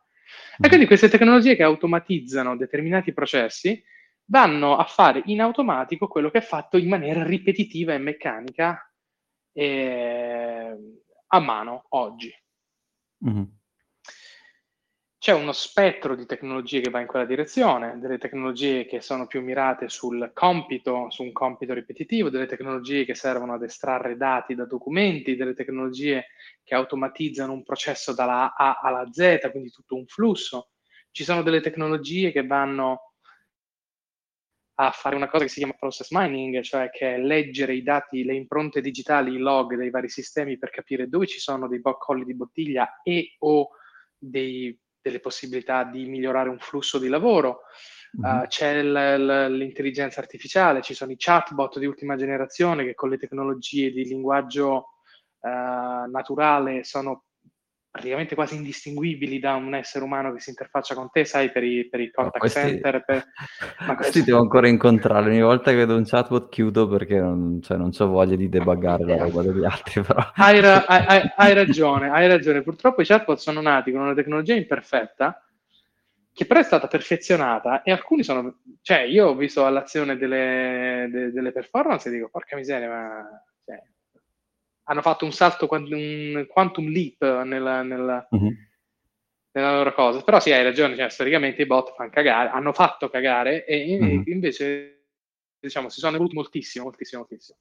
[0.58, 3.84] E quindi queste tecnologie che automatizzano determinati processi
[4.30, 8.90] vanno a fare in automatico quello che è fatto in maniera ripetitiva e meccanica
[9.52, 10.76] eh,
[11.26, 12.34] a mano oggi.
[13.26, 13.44] Mm-hmm
[15.24, 19.40] c'è uno spettro di tecnologie che va in quella direzione, delle tecnologie che sono più
[19.40, 24.66] mirate sul compito, su un compito ripetitivo, delle tecnologie che servono ad estrarre dati da
[24.66, 26.26] documenti, delle tecnologie
[26.62, 30.72] che automatizzano un processo dalla A alla Z, quindi tutto un flusso.
[31.10, 33.14] Ci sono delle tecnologie che vanno
[34.74, 38.24] a fare una cosa che si chiama process mining, cioè che è leggere i dati,
[38.24, 42.26] le impronte digitali, i log dei vari sistemi per capire dove ci sono dei colli
[42.26, 43.70] di bottiglia e o
[44.18, 47.60] dei delle possibilità di migliorare un flusso di lavoro.
[48.18, 48.38] Mm-hmm.
[48.38, 53.10] Uh, c'è l- l- l'intelligenza artificiale, ci sono i chatbot di ultima generazione che con
[53.10, 54.94] le tecnologie di linguaggio
[55.40, 57.24] uh, naturale sono
[57.94, 61.88] praticamente quasi indistinguibili da un essere umano che si interfaccia con te, sai, per i,
[61.88, 63.04] per i contact questi, center.
[63.04, 63.24] Per...
[63.86, 65.30] Ma questi devo ancora incontrarli.
[65.30, 69.04] Ogni volta che vedo un chatbot chiudo perché non, cioè, non ho voglia di debuggare
[69.04, 70.02] la roba degli altri.
[70.02, 70.28] Però.
[70.34, 72.62] Hai, ra- hai, hai, ragione, hai ragione.
[72.62, 75.40] Purtroppo i chatbot sono nati con una tecnologia imperfetta
[76.32, 78.58] che però è stata perfezionata e alcuni sono...
[78.82, 83.44] Cioè, io ho visto all'azione delle, de, delle performance e dico, porca miseria, ma
[84.84, 88.54] hanno fatto un salto, un quantum leap nella, nella, uh-huh.
[89.52, 90.22] nella loro cosa.
[90.22, 94.22] Però sì, hai ragione, cioè, storicamente i bot fanno cagare, hanno fatto cagare e uh-huh.
[94.26, 95.06] invece
[95.58, 97.58] diciamo, si sono evoluti moltissimo, moltissimo, moltissimo.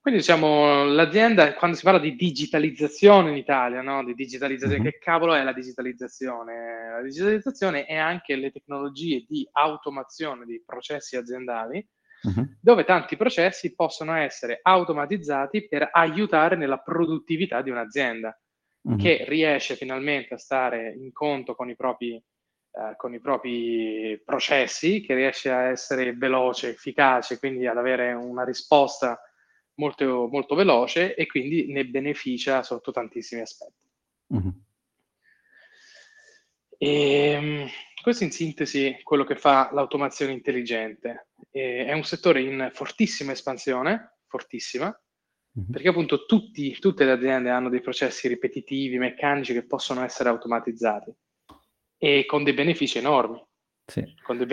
[0.00, 4.02] Quindi diciamo, l'azienda, quando si parla di digitalizzazione in Italia, no?
[4.02, 4.90] di digitalizzazione, uh-huh.
[4.90, 6.90] che cavolo è la digitalizzazione?
[6.92, 11.86] La digitalizzazione è anche le tecnologie di automazione dei processi aziendali,
[12.22, 12.56] uh-huh.
[12.60, 18.38] dove tanti processi possono essere automatizzati per aiutare nella produttività di un'azienda,
[18.82, 18.96] uh-huh.
[18.96, 25.00] che riesce finalmente a stare in conto con i propri, eh, con i propri processi,
[25.00, 29.20] che riesce a essere veloce, efficace, quindi ad avere una risposta
[29.74, 33.88] molto, molto veloce e quindi ne beneficia sotto tantissimi aspetti.
[34.28, 34.52] Uh-huh.
[36.82, 37.66] E, ehm,
[38.00, 41.28] questo in sintesi quello che fa l'automazione intelligente.
[41.50, 45.70] E è un settore in fortissima espansione, fortissima, mm-hmm.
[45.70, 51.14] perché appunto tutti, tutte le aziende hanno dei processi ripetitivi, meccanici che possono essere automatizzati
[51.98, 53.44] e con dei benefici enormi.
[53.84, 54.02] Sì,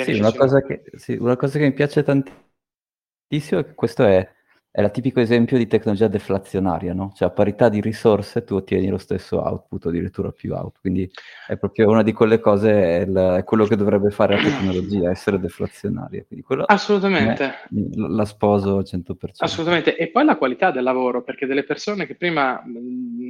[0.04, 4.28] sì, una, cosa che, sì una cosa che mi piace tantissimo è che questo è
[4.78, 7.12] è il tipico esempio di tecnologia deflazionaria, no?
[7.16, 10.76] Cioè a parità di risorse tu ottieni lo stesso output addirittura più out.
[10.80, 11.10] Quindi
[11.48, 15.10] è proprio una di quelle cose, è, il, è quello che dovrebbe fare la tecnologia,
[15.10, 16.24] essere deflazionaria.
[16.68, 17.54] Assolutamente.
[17.70, 19.14] Me, la sposo al 100%.
[19.38, 19.96] Assolutamente.
[19.96, 22.62] E poi la qualità del lavoro, perché delle persone che prima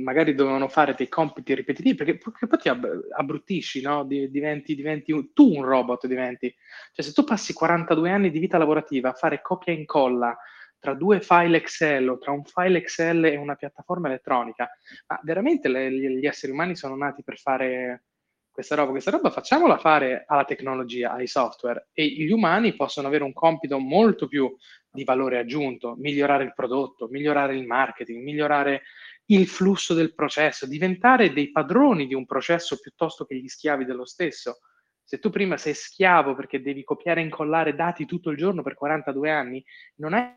[0.03, 2.69] magari dovevano fare dei compiti ripetitivi, perché, perché poi ti
[3.15, 4.03] abbruttisci, no?
[4.03, 6.53] Diventi, diventi un, tu un robot, diventi.
[6.91, 10.37] Cioè se tu passi 42 anni di vita lavorativa a fare copia e incolla,
[10.79, 14.69] tra due file Excel o tra un file Excel e una piattaforma elettronica.
[15.07, 18.03] Ma veramente le, gli esseri umani sono nati per fare
[18.51, 18.91] questa roba?
[18.91, 23.77] Questa roba facciamola fare alla tecnologia, ai software e gli umani possono avere un compito
[23.77, 24.51] molto più
[24.89, 28.81] di valore aggiunto, migliorare il prodotto, migliorare il marketing, migliorare
[29.25, 34.05] il flusso del processo, diventare dei padroni di un processo piuttosto che gli schiavi dello
[34.05, 34.59] stesso.
[35.03, 38.73] Se tu prima sei schiavo perché devi copiare e incollare dati tutto il giorno per
[38.73, 39.63] 42 anni,
[39.97, 40.33] non hai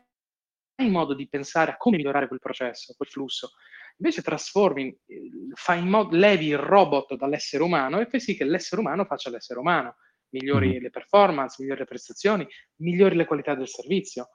[0.85, 3.51] in modo di pensare a come migliorare quel processo, quel flusso.
[3.97, 4.97] Invece trasformi,
[5.53, 9.29] fai in modo, levi il robot dall'essere umano e fai sì che l'essere umano faccia
[9.29, 9.95] l'essere umano,
[10.29, 10.81] migliori mm.
[10.81, 12.47] le performance, migliori le prestazioni,
[12.77, 14.29] migliori le qualità del servizio.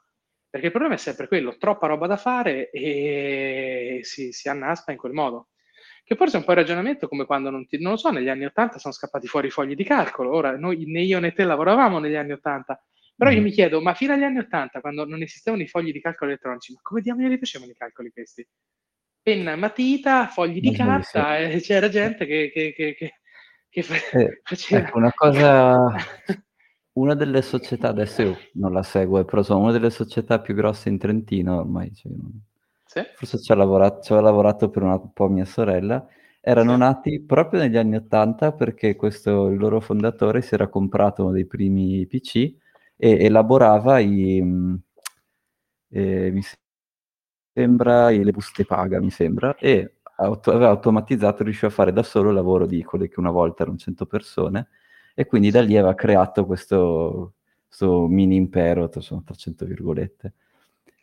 [0.48, 4.98] Perché il problema è sempre quello, troppa roba da fare e si, si annaspa in
[4.98, 5.48] quel modo.
[6.04, 8.28] Che forse è un po' il ragionamento come quando, non, ti, non lo so, negli
[8.28, 10.30] anni Ottanta sono scappati fuori i fogli di calcolo.
[10.30, 12.80] Ora, noi, né io né te lavoravamo negli anni Ottanta,
[13.16, 13.44] però io mm.
[13.44, 16.72] mi chiedo, ma fino agli anni Ottanta, quando non esistevano i fogli di calcolo elettronici,
[16.74, 18.46] ma come diamine li facevano i calcoli questi?
[19.22, 22.96] Penna, matita, fogli di carta, e c'era gente che, che, che,
[23.68, 24.86] che fa- eh, faceva...
[24.86, 25.94] Ecco, una cosa...
[26.96, 30.88] Una delle società, adesso io non la seguo, però sono una delle società più grosse
[30.88, 31.94] in Trentino ormai.
[31.94, 32.10] Cioè,
[32.86, 33.02] sì?
[33.14, 36.06] Forse ci ha, lavorato, lavorato per un po' mia sorella.
[36.40, 36.78] Erano sì.
[36.78, 41.44] nati proprio negli anni Ottanta perché questo, il loro fondatore si era comprato uno dei
[41.44, 42.54] primi PC
[42.96, 44.38] e elaborava i,
[45.90, 46.42] eh, mi
[47.52, 52.28] sembra, le buste paga, mi sembra, e auto- aveva automatizzato, riusciva a fare da solo
[52.30, 54.68] il lavoro di quelle che una volta erano 100 persone
[55.14, 57.34] e quindi da lì aveva creato questo,
[57.66, 60.34] questo mini impero, sono 300 virgolette.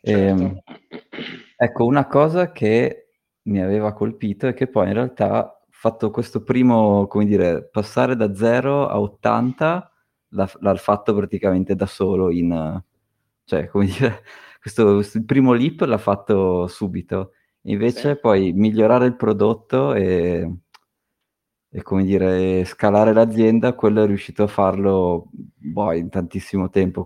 [0.00, 0.60] E, ehm,
[1.56, 3.08] ecco, una cosa che
[3.42, 8.34] mi aveva colpito è che poi in realtà fatto questo primo, come dire, passare da
[8.34, 9.92] 0 a 80
[10.34, 12.82] l'ha, l'ha fatto praticamente da solo in...
[13.44, 14.22] cioè, come dire,
[14.60, 17.32] questo, questo, il primo leap l'ha fatto subito.
[17.62, 18.20] Invece sì.
[18.20, 20.58] poi migliorare il prodotto e
[21.76, 27.04] e come dire, scalare l'azienda, quello è riuscito a farlo boh, in tantissimo tempo.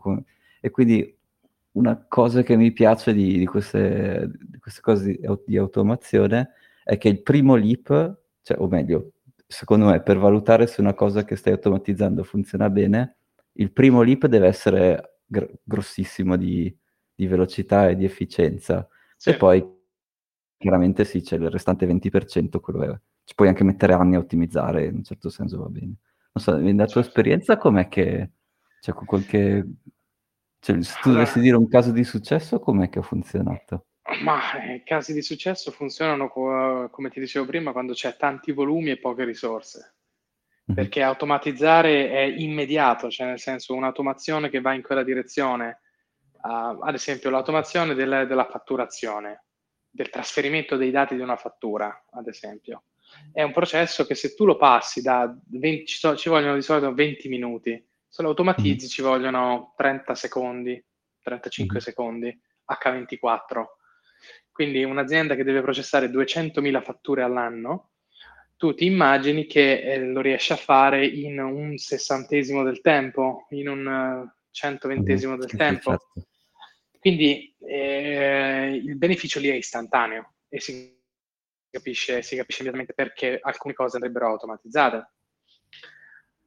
[0.61, 1.17] E quindi
[1.73, 6.51] una cosa che mi piace di, di, queste, di queste, cose di, di, automazione
[6.85, 9.13] è che il primo leap, cioè, o meglio,
[9.47, 13.18] secondo me, per valutare se una cosa che stai automatizzando funziona bene,
[13.59, 16.75] il primo leap deve essere gr- grossissimo di,
[17.15, 18.89] velocità e di efficienza.
[19.17, 19.31] Sì.
[19.31, 19.65] E poi
[20.57, 24.87] chiaramente sì, c'è il restante 20%, quello è ci puoi anche mettere anni a ottimizzare,
[24.87, 25.97] in un certo senso va bene.
[26.33, 28.31] Non so, nella tua esperienza com'è che...
[28.81, 29.67] Cioè, qualche...
[30.61, 33.89] Cioè, se tu dovessi dire un caso di successo, com'è che ha funzionato?
[34.23, 38.91] Ma eh, casi di successo funzionano, co- come ti dicevo prima, quando c'è tanti volumi
[38.91, 39.98] e poche risorse.
[40.69, 40.75] Mm-hmm.
[40.75, 45.81] Perché automatizzare è immediato, cioè nel senso un'automazione che va in quella direzione,
[46.43, 49.45] uh, ad esempio l'automazione del, della fatturazione,
[49.89, 52.83] del trasferimento dei dati di una fattura, ad esempio
[53.33, 57.29] è un processo che se tu lo passi da 20, ci vogliono di solito 20
[57.29, 58.89] minuti, se lo automatizzi mm.
[58.89, 60.85] ci vogliono 30 secondi,
[61.23, 61.81] 35 mm.
[61.81, 63.65] secondi, H24.
[64.53, 67.91] Quindi un'azienda che deve processare 200.000 fatture all'anno,
[68.59, 73.69] tu ti immagini che eh, lo riesce a fare in un sessantesimo del tempo, in
[73.69, 75.39] un uh, centoventesimo mm.
[75.39, 75.91] del tempo.
[75.91, 76.29] Certo.
[76.99, 80.93] Quindi eh, il beneficio lì è istantaneo e si
[81.71, 85.09] capisce, si capisce immediatamente perché alcune cose andrebbero automatizzate.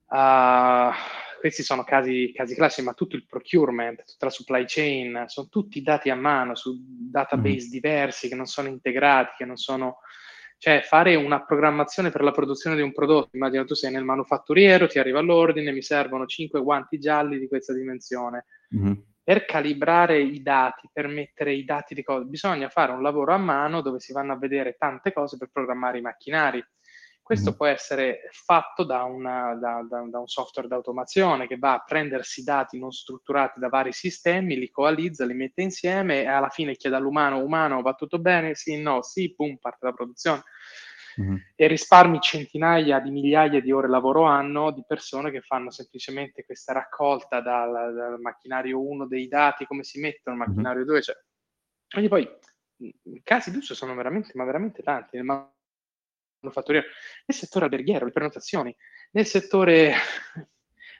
[0.07, 0.91] Uh,
[1.39, 5.81] questi sono casi, casi, classici, ma tutto il procurement, tutta la supply chain, sono tutti
[5.81, 7.71] dati a mano su database mm.
[7.71, 9.99] diversi che non sono integrati, che non sono...
[10.61, 14.85] Cioè, fare una programmazione per la produzione di un prodotto, immagina tu sei nel manufatturiero,
[14.85, 18.45] ti arriva l'ordine, mi servono 5 guanti gialli di questa dimensione.
[18.75, 18.93] Mm
[19.23, 23.37] per calibrare i dati, per mettere i dati di cose, bisogna fare un lavoro a
[23.37, 26.63] mano dove si vanno a vedere tante cose per programmare i macchinari.
[27.31, 27.55] Questo mm.
[27.55, 32.43] può essere fatto da, una, da, da, da un software d'automazione che va a prendersi
[32.43, 36.97] dati non strutturati da vari sistemi, li coalizza, li mette insieme e alla fine chiede
[36.97, 38.53] all'umano, umano, va tutto bene?
[38.55, 40.43] Sì, no, sì, boom, parte la produzione
[41.21, 41.35] mm-hmm.
[41.55, 46.73] e risparmi centinaia di migliaia di ore lavoro anno di persone che fanno semplicemente questa
[46.73, 51.15] raccolta dal, dal macchinario 1 dei dati, come si mettono al macchinario 2, cioè.
[51.87, 52.29] Quindi poi
[52.79, 55.23] i casi d'uso sono veramente, ma veramente tanti nel
[56.41, 56.87] manufatturiero,
[57.25, 58.75] nel settore alberghiero, le prenotazioni,
[59.11, 59.93] nel settore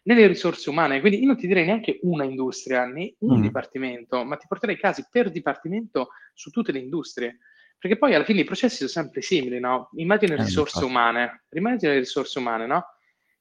[0.04, 1.00] nelle risorse umane.
[1.00, 3.42] Quindi io non ti direi neanche una industria, né un mm.
[3.42, 7.40] dipartimento, ma ti porterei casi per dipartimento su tutte le industrie.
[7.78, 9.90] Perché poi alla fine i processi sono sempre simili, no?
[9.96, 12.86] Immagina le eh, risorse umane, immagina le risorse umane, no?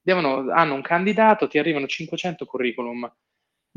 [0.01, 3.11] Devono, hanno un candidato, ti arrivano 500 curriculum.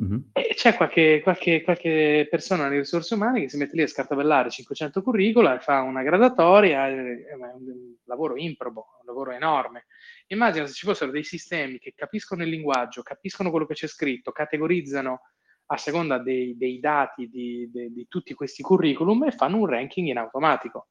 [0.01, 0.19] Mm-hmm.
[0.33, 4.49] E c'è qualche, qualche, qualche, persona nelle risorse umane che si mette lì a scartabellare
[4.49, 9.85] 500 curricula e fa una gradatoria, è un lavoro improbo, un lavoro enorme.
[10.27, 14.31] Immagina se ci fossero dei sistemi che capiscono il linguaggio, capiscono quello che c'è scritto,
[14.31, 15.21] categorizzano
[15.67, 20.07] a seconda dei, dei dati di, de, di, tutti questi curriculum e fanno un ranking
[20.07, 20.87] in automatico.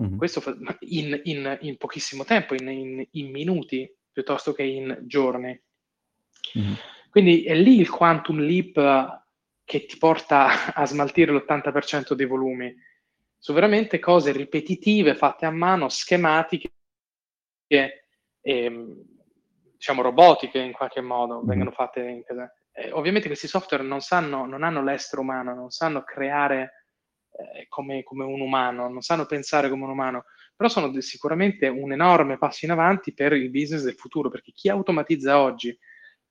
[0.00, 0.16] Mm-hmm.
[0.16, 5.60] Questo fa, in, in, in, pochissimo tempo, in, in, minuti piuttosto che in giorni.
[6.58, 6.72] Mm-hmm.
[7.12, 9.24] Quindi è lì il quantum leap
[9.62, 12.74] che ti porta a smaltire l'80% dei volumi.
[13.36, 16.72] Sono veramente cose ripetitive, fatte a mano, schematiche,
[17.66, 18.04] e,
[18.40, 19.04] ehm,
[19.74, 21.46] diciamo robotiche in qualche modo, mm-hmm.
[21.46, 25.70] vengono fatte in casa eh, ovviamente questi software non, sanno, non hanno l'estro umano, non
[25.70, 26.86] sanno creare
[27.32, 30.24] eh, come, come, un umano, non sanno pensare come un umano,
[30.56, 34.68] però sono sicuramente un enorme passo in avanti per il business del futuro, perché chi
[34.68, 35.76] automatizza oggi,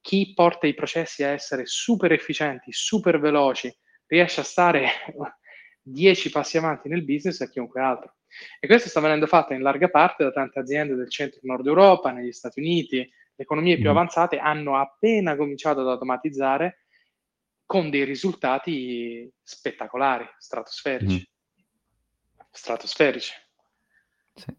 [0.01, 3.73] chi porta i processi a essere super efficienti, super veloci,
[4.07, 4.89] riesce a stare
[5.81, 8.15] 10 passi avanti nel business a chiunque altro.
[8.59, 12.31] E questo sta venendo fatto in larga parte da tante aziende del centro-nord Europa, negli
[12.31, 12.97] Stati Uniti.
[12.97, 13.91] Le economie più mm.
[13.91, 16.85] avanzate hanno appena cominciato ad automatizzare
[17.65, 21.15] con dei risultati spettacolari, stratosferici.
[21.15, 21.63] Mm.
[22.51, 23.33] Stratosferici.
[24.33, 24.55] Sì.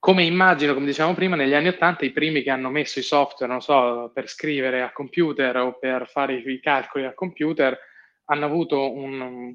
[0.00, 3.52] Come immagino, come dicevamo prima, negli anni Ottanta i primi che hanno messo i software,
[3.52, 7.78] non so, per scrivere a computer o per fare i calcoli a computer,
[8.24, 9.54] hanno avuto un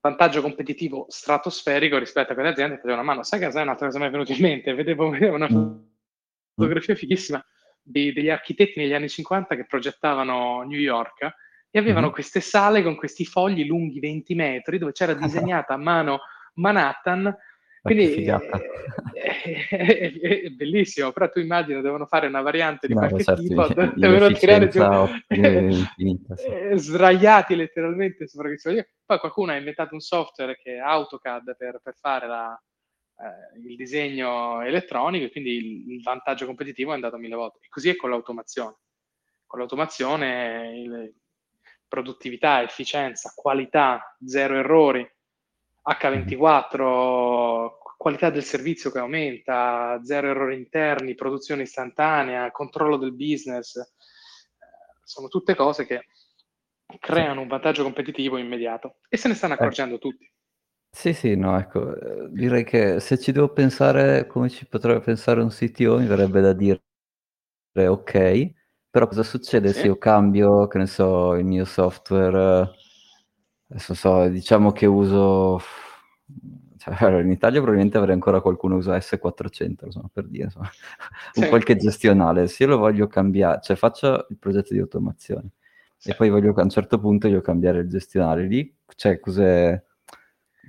[0.00, 3.22] vantaggio competitivo stratosferico rispetto a quelle aziende che facevano a mano.
[3.22, 4.72] Sai che sai un'altra cosa mi è venuta in mente?
[4.72, 5.48] Vedevo, vedevo una
[6.54, 7.44] fotografia fighissima
[7.82, 11.20] di, degli architetti negli anni 50 che progettavano New York
[11.70, 12.14] e avevano mm-hmm.
[12.14, 16.20] queste sale con questi fogli lunghi 20 metri dove c'era disegnata a mano
[16.54, 17.34] Manhattan.
[17.84, 18.34] Quindi è,
[19.12, 23.42] è, è, è, bellissimo, però tu immagini devono fare una variante di no, qualche certo,
[23.42, 24.80] tipo, devono tirare giù
[25.28, 26.50] infinita, sì.
[26.76, 28.70] sdraiati letteralmente sopra questo
[29.04, 32.58] Poi qualcuno ha inventato un software che è AutoCAD per, per fare la,
[33.18, 37.58] eh, il disegno elettronico e quindi il, il, vantaggio competitivo è andato mille volte.
[37.60, 38.76] E così è con l'automazione.
[39.44, 41.14] Con l'automazione il,
[41.94, 45.08] produttività, efficienza, qualità, zero errori,
[45.86, 53.86] H24, qualità del servizio che aumenta, zero errori interni, produzione istantanea, controllo del business, eh,
[55.02, 56.06] sono tutte cose che
[56.98, 59.98] creano un vantaggio competitivo immediato e se ne stanno accorgendo eh.
[59.98, 60.32] tutti.
[60.90, 65.42] Sì, sì, no, ecco, eh, direi che se ci devo pensare come ci potrebbe pensare
[65.42, 66.80] un CTO, mi verrebbe da dire
[67.74, 68.52] ok,
[68.88, 69.80] però cosa succede sì.
[69.80, 72.70] se io cambio, che ne so, il mio software,
[73.74, 75.60] adesso so, diciamo che uso,
[76.78, 80.70] cioè, in Italia probabilmente avrei ancora qualcuno che usa S400, insomma, per dire, insomma,
[81.32, 81.40] sì.
[81.40, 85.50] un qualche gestionale, se io lo voglio cambiare, cioè faccio il progetto di automazione
[85.96, 86.10] sì.
[86.10, 89.82] e poi voglio a un certo punto voglio cambiare il gestionale, lì, cioè, cos'è,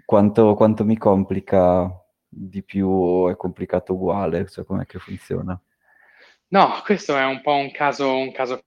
[0.03, 1.87] quanto, quanto mi complica
[2.27, 5.59] di più, è complicato uguale, cioè com'è che funziona?
[6.47, 8.63] No, questo è un po' un caso, un caso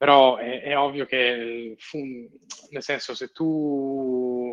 [0.00, 1.76] però è, è ovvio che,
[2.70, 4.50] nel senso, se tu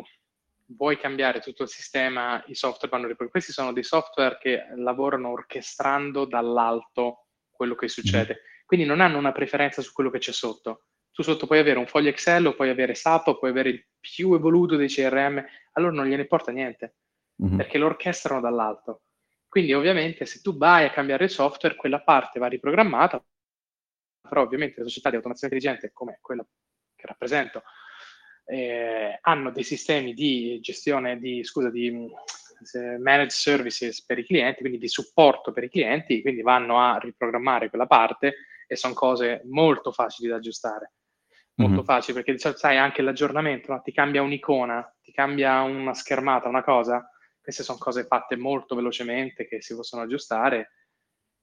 [0.66, 3.30] vuoi cambiare tutto il sistema, i software vanno riproposti.
[3.30, 8.34] Questi sono dei software che lavorano orchestrando dall'alto quello che succede.
[8.34, 8.64] Mm-hmm.
[8.66, 10.82] Quindi non hanno una preferenza su quello che c'è sotto.
[11.12, 14.34] Tu sotto puoi avere un foglio Excel, o puoi avere SAP, puoi avere il più
[14.34, 15.42] evoluto dei CRM,
[15.72, 16.96] allora non gliene importa niente,
[17.42, 17.56] mm-hmm.
[17.56, 19.00] perché lo orchestrano dall'alto.
[19.48, 23.24] Quindi ovviamente se tu vai a cambiare il software, quella parte va riprogrammata,
[24.28, 26.46] però ovviamente le società di automazione intelligente come quella
[26.94, 27.62] che rappresento
[28.44, 32.10] eh, hanno dei sistemi di gestione di, scusa, di
[32.98, 37.68] managed services per i clienti, quindi di supporto per i clienti, quindi vanno a riprogrammare
[37.68, 38.34] quella parte
[38.66, 40.92] e sono cose molto facili da aggiustare.
[41.58, 41.84] Molto mm-hmm.
[41.84, 43.82] facili perché sai anche l'aggiornamento, no?
[43.82, 47.10] ti cambia un'icona, ti cambia una schermata, una cosa,
[47.40, 50.70] queste sono cose fatte molto velocemente che si possono aggiustare.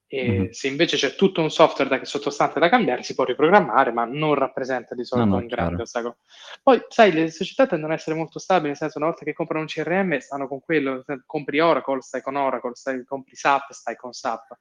[0.08, 0.48] E mm-hmm.
[0.50, 4.34] se invece c'è tutto un software da, sottostante da cambiare, si può riprogrammare, ma non
[4.34, 6.18] rappresenta di solito no, no, un grande ostacolo.
[6.62, 9.64] Poi, sai, le società tendono ad essere molto stabili, nel senso, una volta che comprano
[9.64, 11.04] un CRM, stanno con quello.
[11.26, 14.58] Compri Oracle, stai con Oracle, stai, compri SAP, stai con SAP.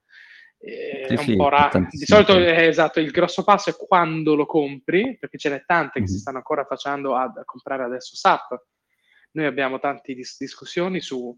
[0.57, 1.87] Eh, sì, è un po' raro.
[1.91, 5.99] Di solito è esatto, il grosso passo è quando lo compri, perché ce n'è tante
[5.99, 6.01] mm-hmm.
[6.01, 6.21] che si mhm.
[6.21, 8.57] stanno ancora facendo a, a comprare adesso SAP
[9.35, 11.37] noi abbiamo tante dis- discussioni su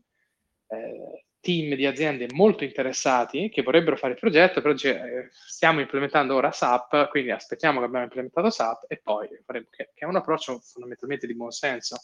[0.67, 5.79] eh, team di aziende molto interessati che vorrebbero fare il progetto, però dice, eh, stiamo
[5.79, 10.15] implementando ora SAP, quindi aspettiamo che abbiamo implementato SAP e poi faremo, che, è un
[10.15, 11.97] approccio fondamentalmente di buon senso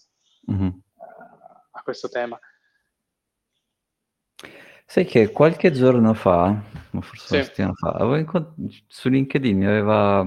[0.52, 0.68] mm-hmm.
[0.68, 0.78] uh,
[1.72, 2.40] a questo tema.
[4.86, 6.62] Sai che qualche giorno fa,
[7.00, 7.34] forse sì.
[7.34, 10.26] una settimana fa, incont- su LinkedIn mi aveva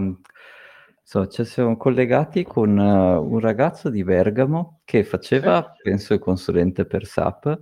[1.09, 5.83] So, ci siamo collegati con uh, un ragazzo di Bergamo che faceva, sì.
[5.83, 7.61] penso, il consulente per SAP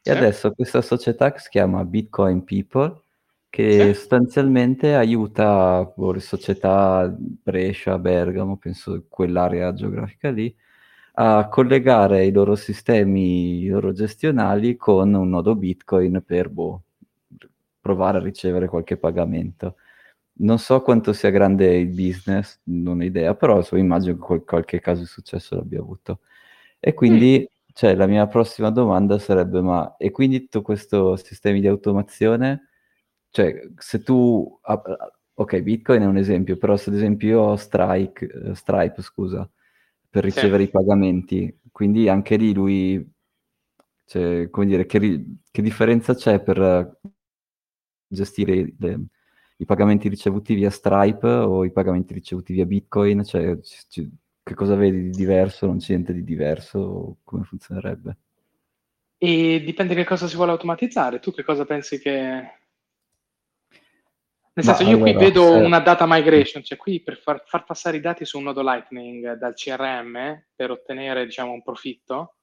[0.00, 0.10] sì.
[0.10, 3.02] e adesso questa società che si chiama Bitcoin People
[3.50, 3.94] che sì.
[3.94, 10.54] sostanzialmente aiuta boh, le società Brescia, Bergamo, penso quell'area geografica lì,
[11.14, 16.82] a collegare i loro sistemi, i loro gestionali con un nodo Bitcoin per boh,
[17.80, 19.76] provare a ricevere qualche pagamento.
[20.40, 24.44] Non so quanto sia grande il business, non ho idea, però so, immagino che qual-
[24.44, 26.20] qualche caso di successo l'abbia avuto.
[26.78, 27.59] E quindi, mm.
[27.72, 32.68] Cioè, la mia prossima domanda sarebbe, ma e quindi tutto questo sistema di automazione,
[33.30, 34.58] cioè, se tu...
[35.34, 39.48] ok, Bitcoin è un esempio, però se ad esempio io ho Strike, uh, Stripe, scusa,
[40.08, 40.68] per ricevere sì.
[40.68, 43.12] i pagamenti, quindi anche lì lui,
[44.06, 46.98] cioè, come dire, che, ri- che differenza c'è per
[48.08, 49.06] gestire le
[49.60, 53.22] i pagamenti ricevuti via Stripe o i pagamenti ricevuti via Bitcoin?
[53.24, 54.08] Cioè, c- c-
[54.50, 55.66] che cosa vedi di diverso?
[55.66, 57.18] Non c'è niente di diverso?
[57.22, 58.16] Come funzionerebbe?
[59.16, 61.20] E dipende che cosa si vuole automatizzare.
[61.20, 62.10] Tu che cosa pensi che...
[64.52, 65.60] Nel senso, io allora, qui vedo se...
[65.60, 69.34] una data migration, cioè qui per far, far, passare i dati su un nodo Lightning
[69.34, 72.38] dal CRM per ottenere, diciamo, un profitto,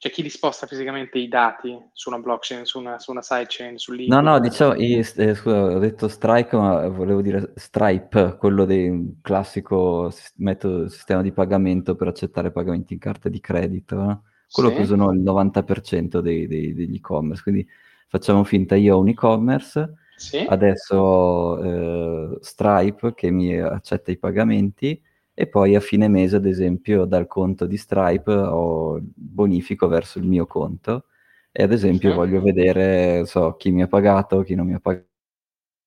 [0.00, 3.76] cioè chi li sposta fisicamente i dati su una blockchain, su una, su una sidechain,
[3.76, 8.64] su No, no, diciamo, io, eh, scusa, ho detto Strike, ma volevo dire Stripe, quello
[8.64, 14.22] del classico metodo, sistema di pagamento per accettare pagamenti in carta di credito, no?
[14.50, 14.76] quello sì.
[14.76, 17.42] che usano il 90% dei, dei, degli e-commerce.
[17.42, 17.68] Quindi
[18.08, 20.46] facciamo finta, io ho un e-commerce, sì.
[20.48, 24.98] adesso eh, Stripe che mi accetta i pagamenti
[25.40, 30.26] e poi a fine mese, ad esempio, dal conto di Stripe ho bonifico verso il
[30.26, 31.06] mio conto
[31.50, 32.14] e ad esempio sì.
[32.14, 34.82] voglio vedere so, chi mi ha pagato, chi non mi ha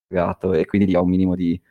[0.10, 1.62] pagato e quindi ho un minimo di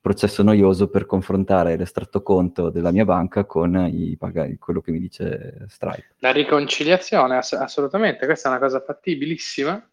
[0.00, 5.00] processo noioso per confrontare l'estratto conto della mia banca con i pag- quello che mi
[5.00, 6.14] dice Stripe.
[6.18, 9.84] La riconciliazione, ass- assolutamente, questa è una cosa fattibilissima,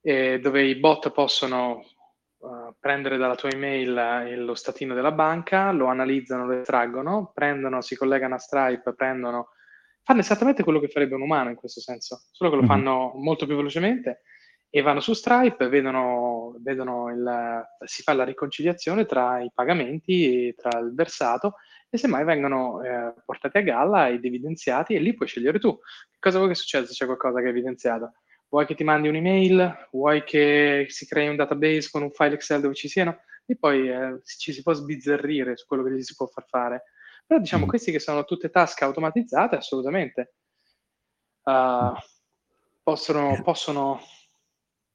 [0.00, 1.84] eh, dove i bot possono
[2.42, 7.80] uh, prendere dalla tua email eh, lo statino della banca, lo analizzano, lo estraggono, prendono,
[7.80, 9.48] si collegano a Stripe, prendono,
[10.02, 12.70] fanno esattamente quello che farebbe un umano in questo senso, solo che lo mm-hmm.
[12.70, 14.22] fanno molto più velocemente
[14.74, 20.54] e vanno su Stripe, vedono, vedono il, si fa la riconciliazione tra i pagamenti e
[20.54, 21.56] tra il versato
[21.90, 25.78] e semmai vengono eh, portati a galla ed evidenziati e lì puoi scegliere tu.
[26.18, 28.14] Cosa vuoi che succeda se c'è qualcosa che è evidenziato?
[28.52, 32.60] Vuoi che ti mandi un'email, vuoi che si crei un database con un file Excel
[32.60, 36.14] dove ci siano, e poi eh, ci si può sbizzarrire su quello che gli si
[36.14, 36.84] può far fare.
[37.26, 37.68] Però diciamo, mm.
[37.68, 40.34] questi che sono tutte task automatizzate, assolutamente,
[41.44, 41.94] uh,
[42.82, 43.98] possono, possono...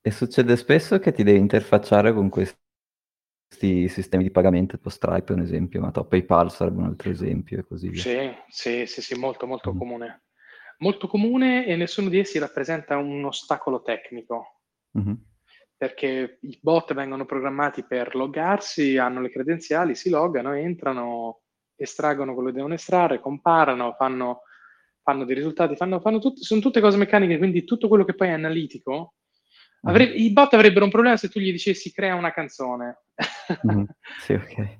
[0.01, 5.35] E succede spesso che ti devi interfacciare con questi sistemi di pagamento, tipo Stripe è
[5.35, 8.01] un esempio, ma PayPal sarebbe un altro esempio e così via.
[8.01, 9.77] Sì, sì, sì, sì molto, molto mm.
[9.77, 10.21] comune
[10.77, 14.61] molto comune e nessuno di essi rappresenta un ostacolo tecnico.
[14.97, 15.13] Mm-hmm.
[15.77, 21.41] Perché i bot vengono programmati per loggarsi, hanno le credenziali, si loggano, entrano,
[21.75, 24.41] estraggono quello che devono estrarre, comparano, fanno,
[25.03, 28.29] fanno dei risultati, fanno, fanno tut- sono tutte cose meccaniche, quindi tutto quello che poi
[28.29, 29.13] è analitico.
[29.85, 29.95] Mm-hmm.
[29.95, 33.03] Avre- I bot avrebbero un problema se tu gli dicessi crea una canzone.
[33.67, 33.83] mm-hmm.
[34.19, 34.79] Sì, ok.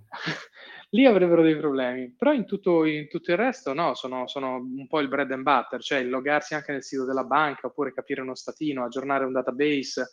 [0.90, 2.14] Lì avrebbero dei problemi.
[2.16, 5.44] Però in tutto, in tutto il resto, no, sono, sono, un po' il bread and
[5.44, 10.10] butter, cioè logarsi anche nel sito della banca, oppure capire uno statino, aggiornare un database,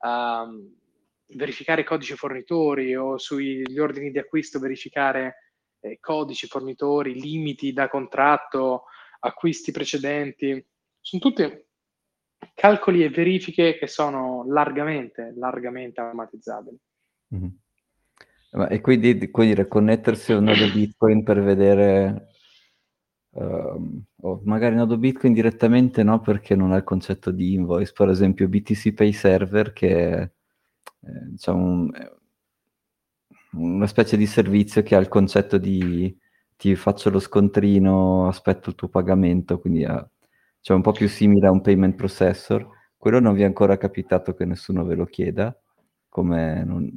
[0.00, 0.74] um,
[1.28, 8.84] verificare codici fornitori o sugli ordini di acquisto verificare eh, codici fornitori, limiti da contratto,
[9.20, 10.64] acquisti precedenti.
[11.00, 11.64] Sono tutti
[12.54, 16.78] calcoli e verifiche che sono largamente, largamente automatizzabili.
[17.34, 17.48] Mm-hmm.
[18.68, 22.28] E quindi, quindi connettersi a un nodo Bitcoin per vedere,
[23.30, 28.08] uh, o magari nodo Bitcoin direttamente no, perché non ha il concetto di invoice, per
[28.08, 31.90] esempio BTC Pay Server che è eh, diciamo un,
[33.52, 36.16] una specie di servizio che ha il concetto di
[36.56, 40.04] ti faccio lo scontrino, aspetto il tuo pagamento, quindi è
[40.60, 42.66] cioè un po' più simile a un payment processor.
[42.96, 45.56] Quello non vi è ancora capitato che nessuno ve lo chieda,
[46.08, 46.90] come non,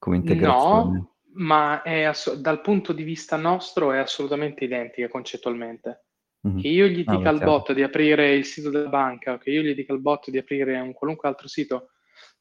[0.00, 0.98] come integrazione?
[0.98, 6.06] No, ma ass- dal punto di vista nostro è assolutamente identica concettualmente.
[6.48, 6.58] Mm-hmm.
[6.58, 9.50] Che io gli ah, dica ah, al bot di aprire il sito della banca, che
[9.50, 11.90] io gli dica al bot di aprire un qualunque altro sito,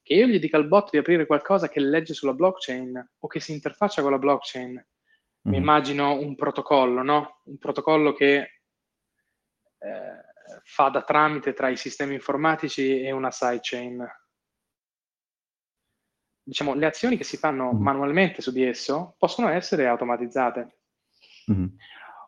[0.02, 3.42] che io gli dica al bot di aprire qualcosa che legge sulla blockchain o che
[3.42, 4.72] si interfaccia con la blockchain.
[4.72, 4.86] Mm-hmm.
[5.44, 7.42] Mi immagino un protocollo, no?
[7.44, 8.38] Un protocollo che
[9.80, 10.24] eh,
[10.64, 14.06] fa da tramite tra i sistemi informatici e una sidechain
[16.50, 17.82] diciamo, le azioni che si fanno mm-hmm.
[17.82, 20.78] manualmente su di esso possono essere automatizzate.
[21.52, 21.66] Mm-hmm.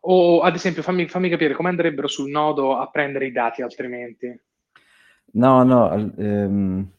[0.02, 4.40] O ad esempio, fammi, fammi capire come andrebbero sul nodo a prendere i dati altrimenti.
[5.34, 6.92] No, no, ehm,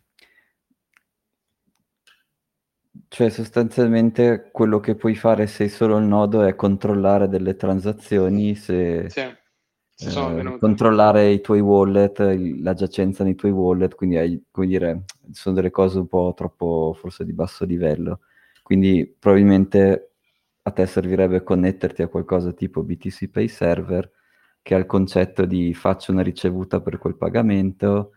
[3.08, 9.08] cioè sostanzialmente quello che puoi fare se solo il nodo è controllare delle transazioni se...
[9.08, 9.40] Sì
[10.08, 12.18] eh, controllare i tuoi wallet,
[12.60, 16.96] la giacenza nei tuoi wallet, quindi hai, come dire, sono delle cose un po' troppo
[16.98, 18.20] forse di basso livello.
[18.62, 20.12] Quindi probabilmente
[20.62, 24.10] a te servirebbe connetterti a qualcosa tipo BTC Pay Server
[24.62, 28.12] che ha il concetto di faccio una ricevuta per quel pagamento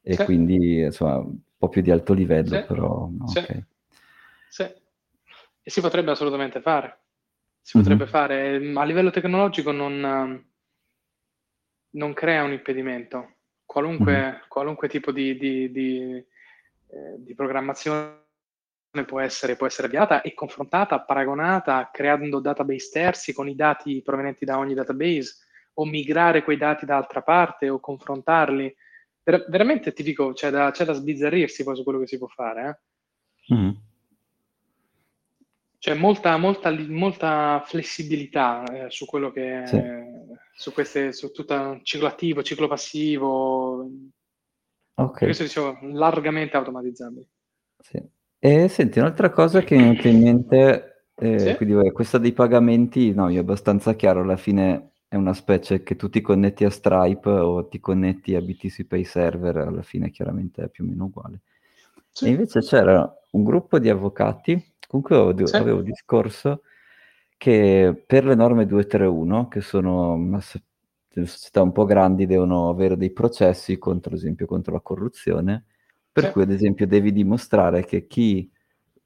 [0.00, 0.24] e sì.
[0.24, 2.64] quindi insomma un po' più di alto livello, sì.
[2.66, 3.38] però sì.
[3.38, 3.64] Okay.
[4.48, 4.62] sì.
[4.62, 6.98] E si potrebbe assolutamente fare.
[7.60, 8.12] Si potrebbe mm-hmm.
[8.12, 10.50] fare a livello tecnologico non
[11.92, 13.34] non crea un impedimento.
[13.64, 14.40] Qualunque, mm-hmm.
[14.48, 18.20] qualunque tipo di, di, di, eh, di programmazione
[19.06, 24.44] può essere, può essere, avviata e confrontata, paragonata, creando database terzi con i dati provenienti
[24.44, 25.36] da ogni database
[25.74, 28.74] o migrare quei dati da altra parte o confrontarli.
[29.22, 32.26] Ver- veramente ti dico, c'è da, c'è da, sbizzarrirsi poi su quello che si può
[32.26, 32.80] fare.
[33.48, 33.54] Eh?
[33.54, 33.70] Mm.
[35.78, 39.76] C'è molta, molta, molta flessibilità eh, su quello che sì.
[40.54, 43.88] Su queste, su tutto ciclo attivo, ciclo passivo.
[44.94, 45.18] Ok.
[45.18, 47.28] Questo dicevo, largamente automatizzabile.
[47.78, 48.02] Sì.
[48.38, 51.54] E senti, un'altra cosa che mi è venuta in mente, eh, sì?
[51.56, 55.94] quindi vabbè, questa dei pagamenti, no, è abbastanza chiaro, alla fine è una specie che
[55.94, 60.64] tu ti connetti a Stripe o ti connetti a BTC Pay Server, alla fine chiaramente
[60.64, 61.42] è più o meno uguale.
[62.10, 62.26] Sì.
[62.26, 65.56] E invece c'era un gruppo di avvocati Comunque avevo, sì.
[65.56, 66.64] avevo discorso
[67.42, 70.40] che per le norme 231, che sono
[71.08, 75.64] società un po' grandi, devono avere dei processi contro, ad esempio, contro la corruzione,
[76.12, 76.30] per sì.
[76.30, 78.48] cui ad esempio devi dimostrare che chi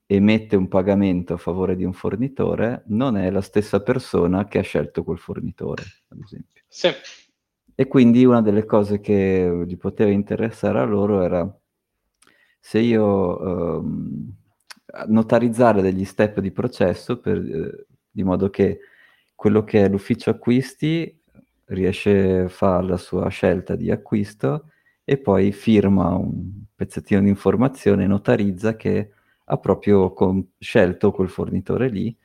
[0.05, 4.63] emette un pagamento a favore di un fornitore non è la stessa persona che ha
[4.63, 6.63] scelto quel fornitore, ad esempio.
[6.69, 6.91] Sì.
[7.75, 11.59] E quindi una delle cose che gli poteva interessare a loro era
[12.61, 13.79] se io...
[13.79, 14.37] Um,
[15.09, 17.86] notarizzare degli step di processo per, eh,
[18.17, 18.81] di modo che
[19.35, 21.21] quello che è l'ufficio acquisti
[21.67, 24.71] riesce a fare la sua scelta di acquisto
[25.05, 29.11] e poi firma un pezzettino di informazione, notarizza che
[29.45, 32.17] ha proprio con- scelto quel fornitore lì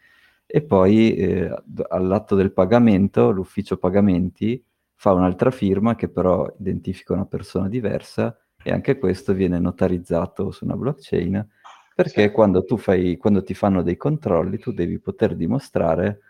[0.46, 1.54] e poi eh,
[1.90, 4.64] all'atto del pagamento l'ufficio pagamenti
[4.96, 10.64] fa un'altra firma che però identifica una persona diversa e anche questo viene notarizzato su
[10.64, 11.50] una blockchain
[11.94, 12.32] perché sì.
[12.32, 16.22] quando, tu fai, quando ti fanno dei controlli tu devi poter dimostrare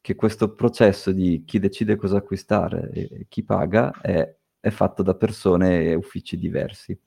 [0.00, 5.14] che questo processo di chi decide cosa acquistare e chi paga è, è fatto da
[5.14, 6.98] persone e uffici diversi.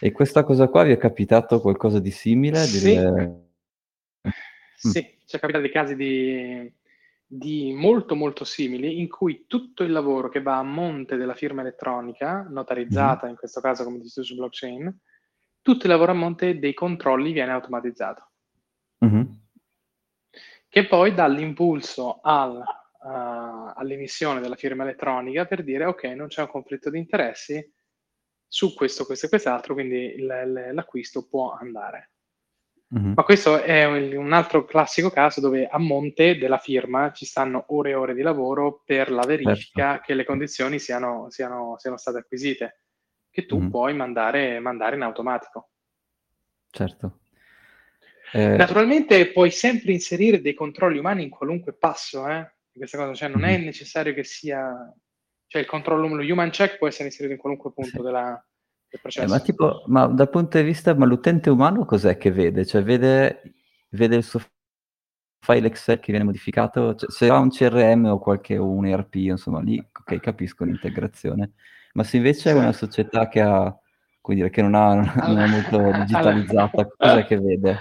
[0.00, 2.58] E questa cosa qua vi è capitato qualcosa di simile?
[2.58, 3.50] Sì, delle...
[4.76, 5.18] sì mm.
[5.26, 6.72] ci è capitato dei casi di,
[7.26, 11.62] di, molto molto simili in cui tutto il lavoro che va a monte della firma
[11.62, 13.30] elettronica, notarizzata mm-hmm.
[13.30, 14.96] in questo caso come dici tu su blockchain,
[15.62, 18.30] tutto il lavoro a monte dei controlli viene automatizzato.
[19.04, 19.22] Mm-hmm.
[20.68, 26.42] Che poi dà l'impulso al, uh, all'emissione della firma elettronica per dire ok, non c'è
[26.42, 27.72] un conflitto di interessi
[28.46, 32.10] su questo, questo e quest'altro, quindi l- l'acquisto può andare.
[32.94, 33.12] Mm-hmm.
[33.14, 37.64] Ma questo è un, un altro classico caso dove a monte della firma ci stanno
[37.68, 40.02] ore e ore di lavoro per la verifica certo.
[40.04, 42.81] che le condizioni siano, siano, siano state acquisite
[43.32, 43.70] che tu mm.
[43.70, 45.70] puoi mandare, mandare, in automatico.
[46.70, 47.20] Certo.
[48.32, 48.56] Eh...
[48.56, 52.52] Naturalmente puoi sempre inserire dei controlli umani in qualunque passo, eh?
[52.72, 53.44] Questa cosa, cioè non mm.
[53.44, 54.94] è necessario che sia...
[55.46, 58.02] Cioè il controllo, lo human check può essere inserito in qualunque punto sì.
[58.02, 58.46] della,
[58.88, 59.26] del processo.
[59.26, 62.64] Eh, ma tipo, ma dal punto di vista, ma l'utente umano cos'è che vede?
[62.64, 63.54] Cioè vede,
[63.90, 64.40] vede il suo
[65.42, 69.14] file Excel che viene modificato, cioè, se ha un CRM o qualche o un ERP,
[69.16, 71.52] insomma, lì ok, capisco l'integrazione.
[71.92, 73.74] Ma se invece è una società che, ha,
[74.22, 74.94] dire, che non, ha,
[75.26, 77.78] non, è molto digitalizzata, cosa che vede?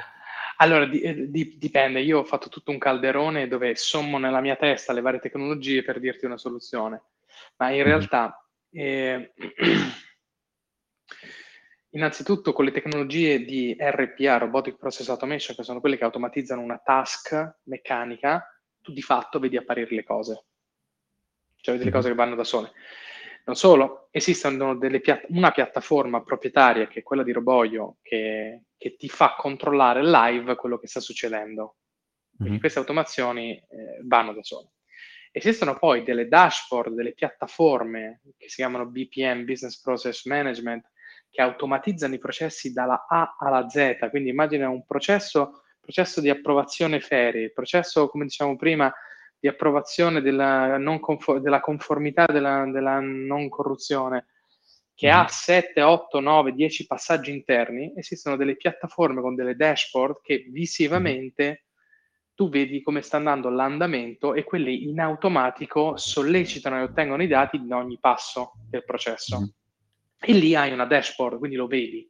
[0.58, 2.02] Allora, di, eh, di, dipende.
[2.02, 6.00] Io ho fatto tutto un calderone dove sommo nella mia testa le varie tecnologie per
[6.00, 7.02] dirti una soluzione.
[7.58, 7.84] Ma in mm-hmm.
[7.84, 9.34] realtà, eh,
[11.90, 16.80] innanzitutto con le tecnologie di RPA, Robotic Process Automation, che sono quelle che automatizzano una
[16.84, 18.46] task meccanica,
[18.82, 20.46] tu di fatto vedi apparire le cose.
[21.56, 22.72] Cioè vedi le cose che vanno da sole.
[23.46, 24.50] Non solo, esiste
[25.02, 30.56] piatt- una piattaforma proprietaria che è quella di Roboio che, che, ti fa controllare live
[30.56, 31.78] quello che sta succedendo.
[32.30, 32.60] Quindi mm-hmm.
[32.60, 33.66] queste automazioni eh,
[34.04, 34.72] vanno da sole.
[35.32, 40.90] Esistono poi delle dashboard, delle piattaforme che si chiamano BPM, Business Process Management,
[41.30, 44.10] che automatizzano i processi dalla A alla Z.
[44.10, 48.94] Quindi immagina un processo, processo di approvazione ferie, processo, come diciamo prima,
[49.42, 54.28] di approvazione della, confor- della conformità della, della, non corruzione,
[54.94, 55.16] che mm.
[55.16, 61.66] ha 7, 8, 9, 10 passaggi interni, esistono delle piattaforme con delle dashboard che visivamente
[62.36, 67.58] tu vedi come sta andando l'andamento e quelle in automatico sollecitano e ottengono i dati
[67.58, 69.40] in ogni passo del processo.
[69.40, 69.44] Mm.
[70.20, 72.08] E lì hai una dashboard, quindi lo vedi.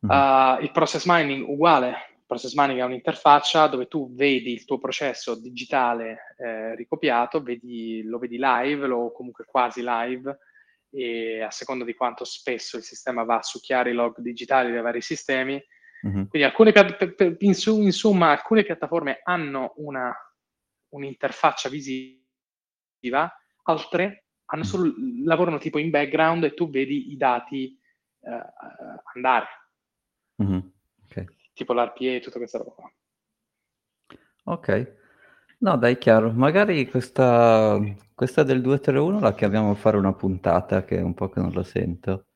[0.00, 5.38] Uh, il process mining uguale, Process Mining è un'interfaccia dove tu vedi il tuo processo
[5.38, 10.38] digitale eh, ricopiato, vedi, lo vedi live o comunque quasi live
[10.90, 14.80] e a seconda di quanto spesso il sistema va a succhiare i log digitali dei
[14.80, 15.62] vari sistemi.
[16.06, 16.24] Mm-hmm.
[16.24, 16.72] Quindi alcune,
[17.38, 20.14] insomma, alcune piattaforme hanno una,
[20.90, 23.30] un'interfaccia visiva,
[23.64, 24.66] altre hanno mm.
[24.66, 24.92] solo,
[25.24, 27.78] lavorano tipo in background e tu vedi i dati
[28.20, 28.42] eh,
[29.14, 29.46] andare.
[30.42, 30.72] Mm-hmm
[31.54, 32.92] tipo l'RPA e tutta questa roba qua.
[34.44, 34.96] Ok.
[35.58, 36.30] No, dai, chiaro.
[36.32, 37.80] Magari questa,
[38.14, 41.52] questa del 231 la chiamiamo a fare una puntata, che è un po' che non
[41.52, 42.26] la sento.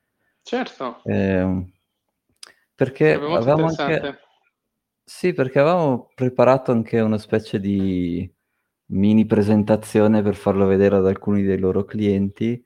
[0.42, 1.02] Certo.
[1.04, 1.72] Eh,
[2.74, 4.20] perché avevamo anche...
[5.04, 8.30] Sì, perché avevamo preparato anche una specie di
[8.90, 12.62] mini presentazione per farlo vedere ad alcuni dei loro clienti.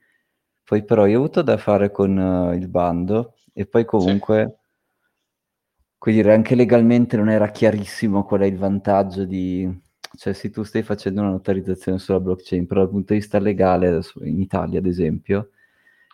[0.65, 4.62] Poi però io ho avuto da fare con uh, il bando e poi comunque, sì.
[6.03, 9.73] Quindi anche legalmente non era chiarissimo qual è il vantaggio di...
[10.17, 14.01] Cioè se tu stai facendo una notarizzazione sulla blockchain, però dal punto di vista legale,
[14.25, 15.51] in Italia ad esempio,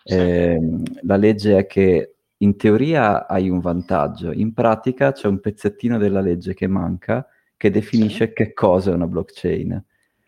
[0.05, 0.13] sì.
[0.13, 0.61] eh,
[1.05, 6.21] la legge è che in teoria hai un vantaggio, in pratica c'è un pezzettino della
[6.21, 7.27] legge che manca
[7.57, 8.33] che definisce sì.
[8.35, 9.83] che cosa è una blockchain.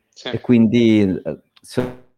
[0.08, 0.28] Sì.
[0.28, 2.09] E quindi eh, sono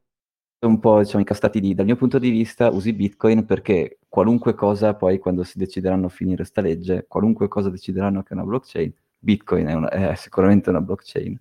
[0.66, 1.74] un po' diciamo, incastati lì.
[1.74, 6.08] Dal mio punto di vista usi Bitcoin perché qualunque cosa poi quando si decideranno a
[6.08, 10.70] finire sta legge, qualunque cosa decideranno che è una blockchain, Bitcoin è, una, è sicuramente
[10.70, 11.40] una blockchain.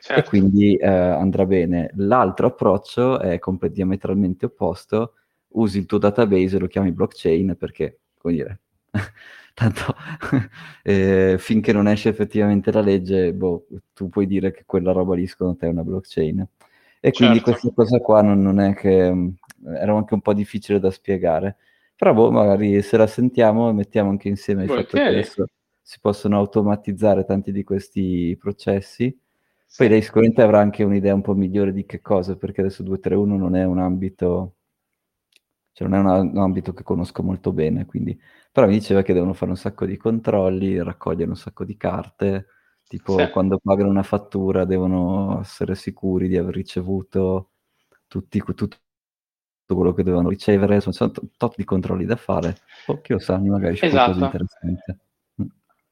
[0.00, 0.20] Certo.
[0.20, 1.90] E quindi eh, andrà bene.
[1.94, 5.14] L'altro approccio è comp- diametralmente opposto,
[5.54, 8.60] usi il tuo database e lo chiami blockchain perché, come dire,
[9.54, 9.94] tanto
[10.82, 15.26] eh, finché non esce effettivamente la legge, boh, tu puoi dire che quella roba lì
[15.26, 16.46] secondo te è una blockchain.
[17.04, 17.50] E quindi certo.
[17.50, 19.28] questa cosa qua non, non, è che mm,
[19.76, 21.58] era anche un po' difficile da spiegare.
[21.94, 25.44] Però boh, magari se la sentiamo mettiamo anche insieme il fatto che adesso
[25.82, 29.14] si possono automatizzare tanti di questi processi.
[29.76, 33.36] Poi lei sicuramente avrà anche un'idea un po' migliore di che cosa, perché adesso 231
[33.36, 34.54] non è un ambito
[35.72, 38.18] cioè non è una, un ambito che conosco molto bene, quindi...
[38.50, 42.46] però mi diceva che devono fare un sacco di controlli, raccogliere un sacco di carte,
[42.86, 43.30] tipo sì.
[43.30, 47.50] quando pagano una fattura devono essere sicuri di aver ricevuto
[48.06, 48.78] tutti, tutto
[49.66, 53.38] quello che dovevano ricevere, sono tanti tot di controlli da fare, o chi lo sa,
[53.38, 54.16] magari c'è esatto.
[54.16, 54.98] qualcosa interessante.
[55.42, 55.46] Mm.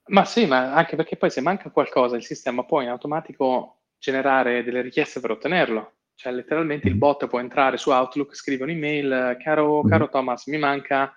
[0.08, 4.62] Ma sì, ma anche perché poi se manca qualcosa il sistema può in automatico generare
[4.62, 5.92] delle richieste per ottenerlo.
[6.14, 6.98] Cioè, letteralmente il mm.
[6.98, 9.88] bot può entrare su Outlook, scrive un'email, caro, mm.
[9.88, 11.12] caro Thomas, mi manca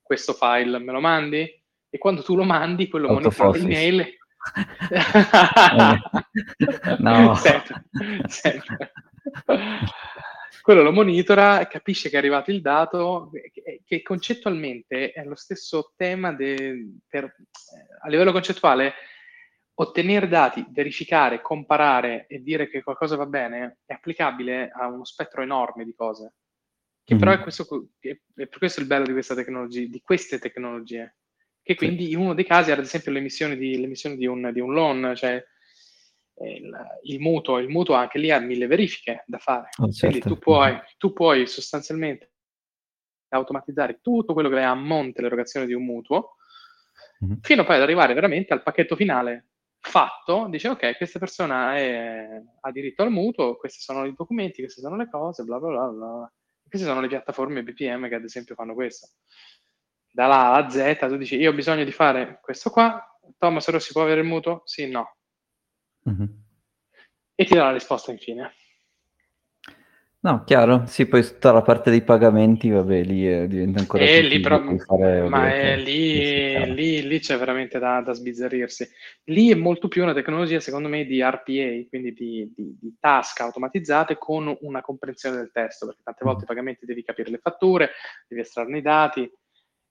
[0.00, 1.62] questo file, me lo mandi?
[1.88, 4.06] E quando tu lo mandi, quello monitora l'email.
[6.98, 7.34] No.
[7.40, 7.84] sempre,
[8.26, 8.92] sempre.
[10.62, 15.92] quello lo monitora, capisce che è arrivato il dato, che, che concettualmente è lo stesso
[15.96, 17.30] tema de, per, eh,
[18.02, 18.94] a livello concettuale
[19.78, 25.42] ottenere dati, verificare, comparare e dire che qualcosa va bene è applicabile a uno spettro
[25.42, 26.34] enorme di cose.
[27.04, 27.22] Che mm-hmm.
[27.22, 31.16] però è, questo, è per questo il bello di, questa tecnologia, di queste tecnologie.
[31.66, 34.60] Che quindi in uno dei casi era ad esempio l'emissione di, l'emissione di, un, di
[34.60, 35.44] un, loan, cioè
[36.34, 39.70] eh, il, il, mutuo, il mutuo anche lì ha mille verifiche da fare.
[39.78, 40.06] Oh, certo.
[40.06, 42.34] Quindi tu puoi, tu puoi sostanzialmente
[43.30, 46.36] automatizzare tutto quello che è a monte l'erogazione di un mutuo,
[47.24, 47.38] mm-hmm.
[47.40, 49.48] fino poi ad arrivare veramente al pacchetto finale
[49.80, 54.80] fatto, dice ok, questa persona è, ha diritto al mutuo, questi sono i documenti, queste
[54.80, 55.88] sono le cose, bla bla bla.
[55.88, 56.32] bla.
[56.68, 59.08] Queste sono le piattaforme BPM che ad esempio fanno questo.
[60.16, 63.04] Dalla A alla Z tu dici io ho bisogno di fare questo qua,
[63.36, 64.62] Thomas Rossi può avere il mutuo?
[64.64, 65.16] Sì, no.
[66.08, 66.26] Mm-hmm.
[67.34, 68.50] E ti dà la risposta infine.
[70.20, 74.20] No, chiaro, sì, poi tutta la parte dei pagamenti, vabbè, lì eh, diventa ancora eh,
[74.20, 78.88] più lì però, fare, ma è lì, lì, lì, c'è veramente da, da, sbizzarrirsi.
[79.24, 83.40] Lì è molto più una tecnologia, secondo me, di RPA, quindi di, di, di task
[83.40, 86.44] automatizzate con una comprensione del testo, perché tante volte mm.
[86.44, 87.90] i pagamenti devi capire le fatture,
[88.26, 89.30] devi estrarne i dati,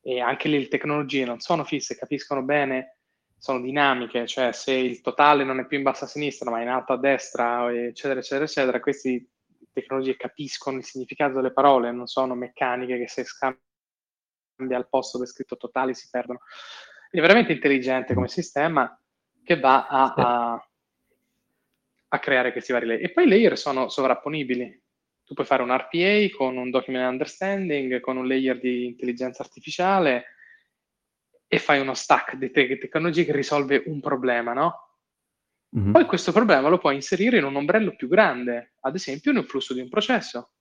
[0.07, 2.99] e anche lì le tecnologie non sono fisse, capiscono bene,
[3.39, 6.67] sono dinamiche, cioè se il totale non è più in basso a sinistra, ma in
[6.67, 9.27] alto a destra, eccetera, eccetera, eccetera, questi
[9.73, 13.57] tecnologie capiscono il significato delle parole, non sono meccaniche che se scambia
[14.77, 16.41] al posto del scritto totale si perdono.
[17.09, 18.95] È veramente intelligente come sistema
[19.43, 20.69] che va a, a,
[22.09, 23.03] a creare questi vari layer.
[23.03, 24.83] E poi i layer sono sovrapponibili.
[25.25, 30.25] Tu puoi fare un RPA con un document understanding, con un layer di intelligenza artificiale
[31.47, 34.85] e fai uno stack di te- tecnologie che risolve un problema, no?
[35.77, 35.91] Mm-hmm.
[35.91, 39.73] Poi questo problema lo puoi inserire in un ombrello più grande, ad esempio nel flusso
[39.73, 40.51] di un processo.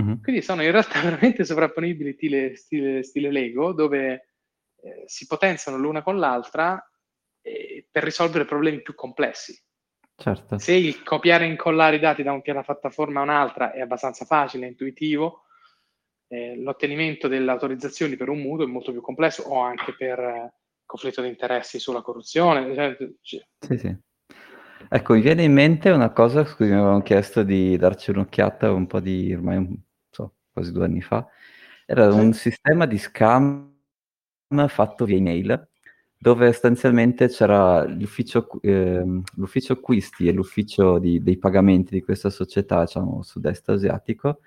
[0.00, 0.22] Mm-hmm.
[0.22, 4.28] Quindi sono in realtà veramente sovrapponibili stile, stile, stile Lego, dove
[4.80, 6.82] eh, si potenziano l'una con l'altra
[7.42, 9.58] eh, per risolvere problemi più complessi.
[10.20, 10.58] Certo.
[10.58, 14.66] Se il copiare e incollare i dati da una piattaforma a un'altra è abbastanza facile,
[14.66, 15.44] intuitivo,
[16.26, 20.54] eh, l'ottenimento delle autorizzazioni per un mutuo è molto più complesso o anche per eh,
[20.84, 22.74] conflitto di interessi sulla corruzione.
[22.74, 23.96] Cioè, cioè, sì, sì.
[24.88, 28.72] Ecco, mi viene in mente una cosa su cui mi avevano chiesto di darci un'occhiata
[28.72, 31.24] un po' di, ormai, non so, quasi due anni fa.
[31.86, 32.18] Era sì.
[32.18, 33.72] un sistema di scam
[34.66, 35.68] fatto via email,
[36.18, 39.04] dove sostanzialmente c'era l'ufficio, eh,
[39.36, 44.40] l'ufficio acquisti e l'ufficio di, dei pagamenti di questa società, diciamo, sud-est asiatico,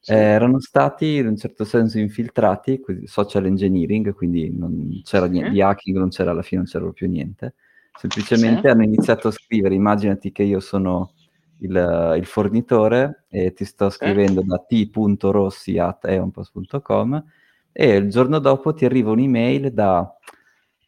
[0.00, 0.12] sì.
[0.12, 5.32] eh, erano stati in un certo senso infiltrati, social engineering, quindi non c'era sì.
[5.32, 7.56] niente di hacking, non c'era alla fine, non c'era più niente.
[7.94, 8.68] Semplicemente sì.
[8.68, 11.12] hanno iniziato a scrivere, immaginati che io sono
[11.58, 17.24] il, il fornitore e ti sto scrivendo da t.rossi.eonpass.com
[17.70, 20.10] e il giorno dopo ti arriva un'email da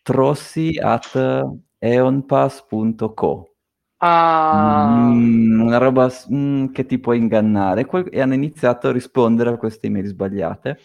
[0.04, 1.16] trossi at
[1.78, 3.54] eonpass.co.
[3.96, 5.08] Ah.
[5.10, 9.86] Mm, una roba mm, che ti può ingannare e hanno iniziato a rispondere a queste
[9.86, 10.78] email sbagliate.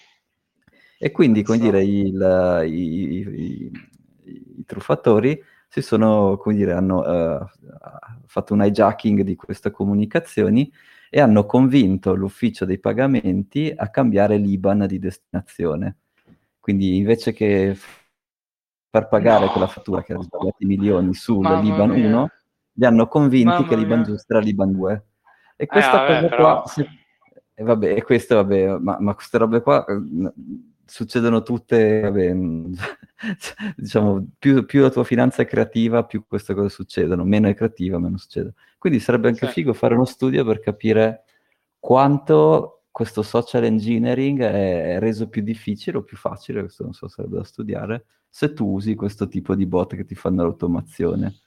[0.97, 3.71] E quindi, come dire, il, i, i,
[4.57, 7.45] i, truffatori si sono, come dire, hanno uh,
[8.25, 10.71] fatto un hijacking di queste comunicazioni
[11.09, 15.97] e hanno convinto l'ufficio dei pagamenti a cambiare l'IBAN di destinazione.
[16.59, 17.75] Quindi invece che
[18.89, 19.51] far pagare no.
[19.51, 22.29] quella fattura che era sbagliata milioni sull'Iban 1,
[22.73, 25.05] li hanno convinti Mamma che l'Iban giusto era l'Iban 2.
[25.55, 26.61] E questa eh, vabbè, cosa però...
[26.61, 26.67] qua...
[26.67, 26.89] Se...
[27.53, 30.31] E vabbè, e questo, vabbè, ma, ma, queste robe qua eh,
[30.85, 32.33] succedono tutte, vabbè,
[33.75, 37.99] diciamo, più, più, la tua finanza è creativa, più queste cose succedono, meno è creativa,
[37.99, 38.53] meno succede.
[38.77, 39.51] Quindi sarebbe anche sì.
[39.51, 41.25] figo fare uno studio per capire
[41.79, 47.37] quanto questo social engineering è reso più difficile o più facile, questo non so, sarebbe
[47.37, 51.39] da studiare, se tu usi questo tipo di bot che ti fanno l'automazione.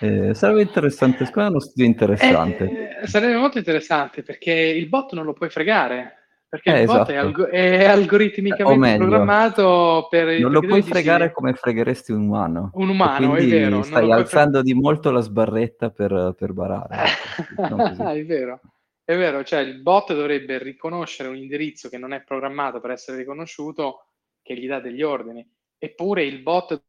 [0.00, 3.00] Eh, sarebbe interessante, secondo me è uno studio interessante.
[3.02, 6.16] Eh, sarebbe molto interessante perché il bot non lo puoi fregare.
[6.48, 7.12] Perché eh, il bot esatto.
[7.12, 10.38] è, alg- è, algoritmicamente meglio, programmato per...
[10.40, 11.32] Non lo puoi fregare sì.
[11.32, 12.70] come fregheresti un umano.
[12.74, 13.82] Un umano, è vero.
[13.82, 17.04] Stai alzando fre- di molto la sbarretta per, per barare.
[18.18, 18.60] è vero.
[19.04, 23.18] È vero, cioè il bot dovrebbe riconoscere un indirizzo che non è programmato per essere
[23.18, 24.06] riconosciuto,
[24.42, 25.48] che gli dà degli ordini
[25.84, 26.80] eppure il bot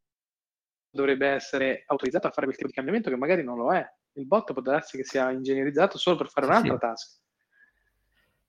[0.91, 3.83] dovrebbe essere autorizzato a fare quel tipo di cambiamento che magari non lo è.
[4.13, 6.79] Il bot può darsi che sia ingegnerizzato solo per fare un'altra sì.
[6.79, 7.21] task.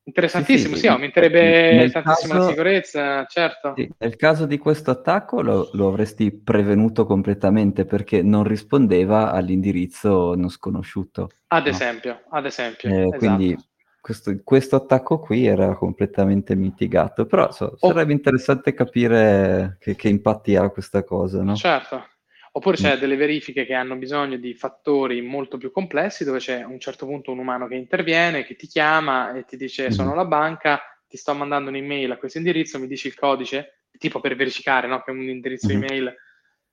[0.07, 3.75] Interessantissimo, sì, sì, sì aumenterebbe tantissimo caso, la sicurezza, certo.
[3.97, 10.51] nel caso di questo attacco lo, lo, avresti prevenuto completamente perché non rispondeva all'indirizzo non
[10.51, 11.31] sconosciuto.
[11.47, 11.71] Ad no?
[11.71, 12.91] esempio, ad esempio.
[12.91, 13.17] Eh, esatto.
[13.17, 13.57] Quindi
[14.05, 17.89] questo, questo, attacco qui era completamente mitigato, però so, oh.
[17.89, 21.57] sarebbe interessante capire che, che, impatti ha questa cosa, no?
[21.57, 22.07] Certo.
[22.53, 23.01] Oppure c'è mm.
[23.01, 27.07] delle verifiche che hanno bisogno di fattori molto più complessi, dove c'è a un certo
[27.07, 30.17] punto un umano che interviene, che ti chiama e ti dice sono mm.
[30.17, 34.37] la banca, ti sto mandando un'email a questo indirizzo, mi dici il codice, tipo per
[34.37, 35.83] verificare no, che un indirizzo mm.
[35.83, 36.15] email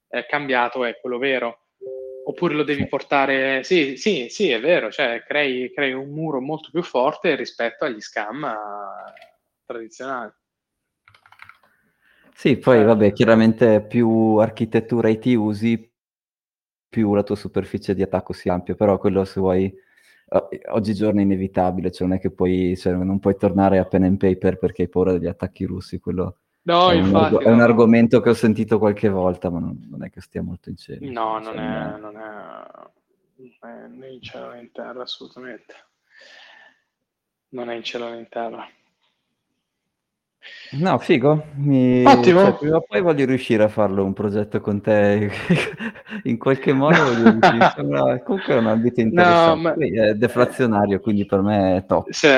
[0.09, 1.60] è cambiato è quello vero
[2.25, 3.63] Oppure lo devi portare...
[3.63, 7.99] Sì, sì, sì, è vero, cioè crei, crei un muro molto più forte rispetto agli
[7.99, 10.31] scam eh, tradizionali.
[12.33, 15.91] Sì, poi cioè, vabbè, chiaramente più architettura IT usi,
[16.89, 19.73] più la tua superficie di attacco si amplia, però quello se vuoi
[20.71, 24.17] oggigiorno è inevitabile, cioè non è che puoi, cioè non puoi tornare a pen and
[24.17, 28.21] paper perché hai paura degli attacchi russi, quello No, è, infatti, un, è un argomento
[28.21, 31.09] che ho sentito qualche volta, ma non, non è che stia molto in cielo.
[31.09, 32.61] No, non, cioè, è, non, è,
[33.61, 35.73] non è né in cielo né in terra, assolutamente.
[37.49, 38.67] Non è in cielo né in terra.
[40.73, 41.47] No, figo.
[41.55, 42.05] Mi...
[42.05, 42.41] Ottimo.
[42.41, 45.31] Cioè, prima o poi voglio riuscire a farlo un progetto con te.
[46.23, 47.73] in qualche modo voglio riuscire.
[47.75, 48.21] Sembra...
[48.21, 49.55] Comunque è un ambito interessante.
[49.55, 50.09] No, ma...
[50.09, 52.09] È deflazionario, quindi per me è top.
[52.09, 52.29] Sì.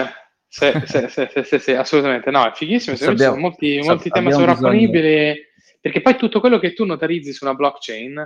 [0.54, 2.30] Sì, sì, sì, sì, sì, assolutamente.
[2.30, 2.96] No, è fighissimo.
[2.96, 5.36] Ci sono molti, molti temi sovrapponibili.
[5.82, 8.24] Perché poi tutto quello che tu notarizzi su una blockchain,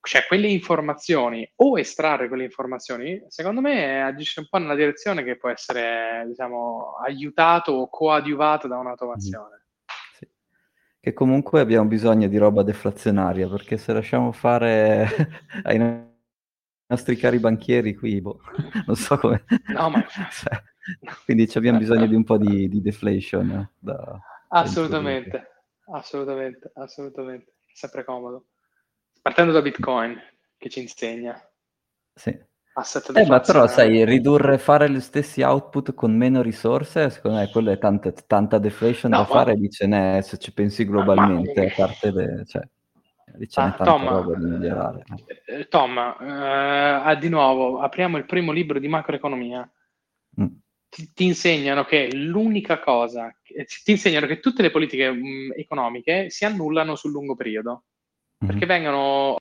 [0.00, 5.36] cioè quelle informazioni o estrarre quelle informazioni, secondo me agisce un po' nella direzione che
[5.36, 9.66] può essere, diciamo, aiutato o coadiuvato da un'automazione.
[10.16, 10.28] Sì.
[11.00, 15.08] Che comunque abbiamo bisogno di roba deflazionaria, perché se lasciamo fare
[15.64, 15.78] ai
[16.86, 18.40] nostri cari banchieri qui, boh,
[18.86, 19.44] non so come...
[19.74, 20.06] No, ma...
[21.24, 23.68] quindi abbiamo bisogno di un po' di, di deflation.
[23.78, 24.18] Da,
[24.48, 27.52] assolutamente, assolutamente, assolutamente.
[27.72, 28.46] Sempre comodo.
[29.20, 30.18] Partendo da Bitcoin,
[30.56, 31.38] che ci insegna.
[32.14, 32.30] Sì.
[33.14, 37.70] Eh, ma però sai, ridurre, fare gli stessi output con meno risorse, secondo me quello
[37.70, 39.28] è tanta, tanta deflation no, da ma...
[39.28, 41.66] fare, dice ne, se ci pensi globalmente, ma...
[41.66, 42.44] a parte le...
[42.44, 42.68] Cioè,
[43.36, 45.04] dice ah, Tom, roba da migliorare.
[45.46, 49.66] Eh, Tom, eh, di nuovo, apriamo il primo libro di macroeconomia.
[50.86, 56.30] Mm ti, ti, insegnano che l'unica cosa, ti insegnano che tutte le politiche mh, economiche
[56.30, 57.84] si annullano sul lungo periodo,
[58.42, 58.50] mm-hmm.
[58.50, 59.36] perché vengono...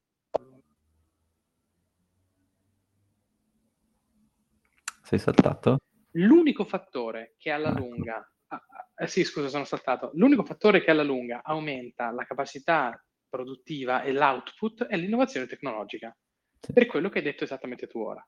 [5.03, 5.77] Sei saltato?
[6.11, 7.79] L'unico fattore che alla ecco.
[7.79, 8.31] lunga...
[8.47, 8.61] Ah,
[8.97, 10.11] eh sì, scusa, sono saltato.
[10.15, 16.15] L'unico fattore che alla lunga aumenta la capacità produttiva e l'output è l'innovazione tecnologica,
[16.59, 16.73] sì.
[16.73, 18.25] per quello che hai detto esattamente tu ora.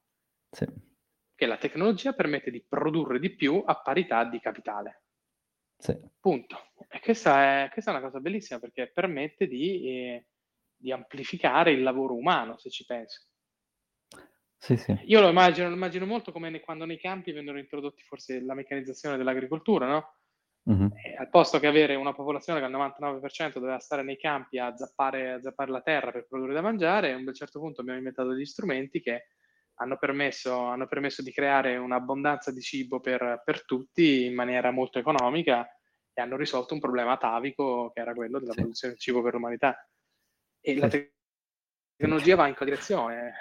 [0.51, 0.65] Sì.
[1.38, 5.04] Che la tecnologia permette di produrre di più a parità di capitale.
[5.78, 5.96] Sì.
[6.20, 6.72] Punto.
[6.90, 10.26] E questa è, questa è, una cosa bellissima perché permette di, eh,
[10.76, 13.24] di, amplificare il lavoro umano, se ci pensi.
[14.58, 14.98] Sì, sì.
[15.04, 18.56] Io lo immagino, lo immagino molto come ne, quando nei campi vennero introdotti forse la
[18.56, 20.12] meccanizzazione dell'agricoltura, no?
[20.70, 20.88] Mm-hmm.
[21.18, 25.32] al posto che avere una popolazione che al 99% doveva stare nei campi a zappare,
[25.32, 28.44] a zappare la terra per produrre da mangiare, a un certo punto abbiamo inventato degli
[28.44, 29.28] strumenti che
[29.80, 34.99] hanno permesso, hanno permesso di creare un'abbondanza di cibo per, per, tutti in maniera molto
[34.99, 35.67] economica
[36.13, 38.59] e hanno risolto un problema atavico che era quello della sì.
[38.59, 39.88] produzione di cibo per l'umanità.
[40.59, 40.80] E sì.
[40.80, 40.89] la
[41.95, 43.34] tecnologia va in quella direzione.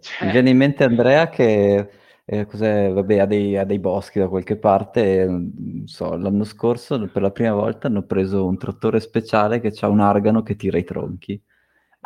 [0.00, 0.26] cioè...
[0.26, 1.90] Mi viene in mente Andrea che
[2.24, 5.26] eh, vabbè, ha, dei, ha, dei, boschi da qualche parte.
[5.28, 9.88] Mm, so, l'anno scorso per la prima volta hanno preso un trattore speciale che ha
[9.88, 11.42] un argano che tira i tronchi.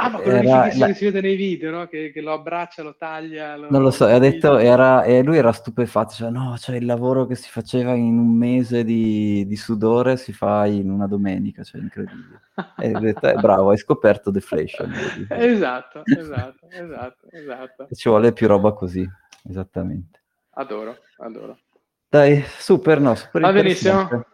[0.02, 0.86] Ah, ma quello era, la...
[0.86, 1.86] che si vede nei video, no?
[1.86, 3.56] Che, che, lo abbraccia, lo taglia.
[3.56, 3.68] Lo...
[3.70, 7.24] Non lo so, ha detto, era, e lui era stupefatto, cioè no, cioè il lavoro
[7.26, 11.80] che si faceva in un mese di, di sudore si fa in una domenica, cioè
[11.80, 12.40] incredibile.
[12.78, 14.92] E ha detto, eh, bravo, hai scoperto deflation.
[15.30, 17.86] esatto, esatto, esatto, esatto.
[17.88, 19.08] E ci vuole più roba così,
[19.48, 20.20] esattamente.
[20.54, 21.58] Adoro, adoro.
[22.08, 24.26] Dai, super, no, super Va benissimo.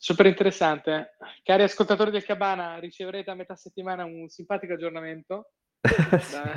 [0.00, 1.16] Super interessante.
[1.42, 6.54] Cari ascoltatori del Cabana, riceverete a metà settimana un simpatico aggiornamento da,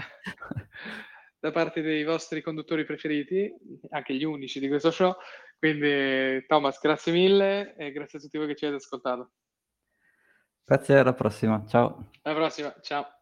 [1.40, 3.52] da, parte dei vostri conduttori preferiti,
[3.90, 5.16] anche gli unici di questo show.
[5.58, 9.32] Quindi, Thomas, grazie mille e grazie a tutti voi che ci avete ascoltato.
[10.64, 11.66] Grazie, alla prossima.
[11.68, 12.12] Ciao.
[12.22, 13.21] Alla prossima, ciao.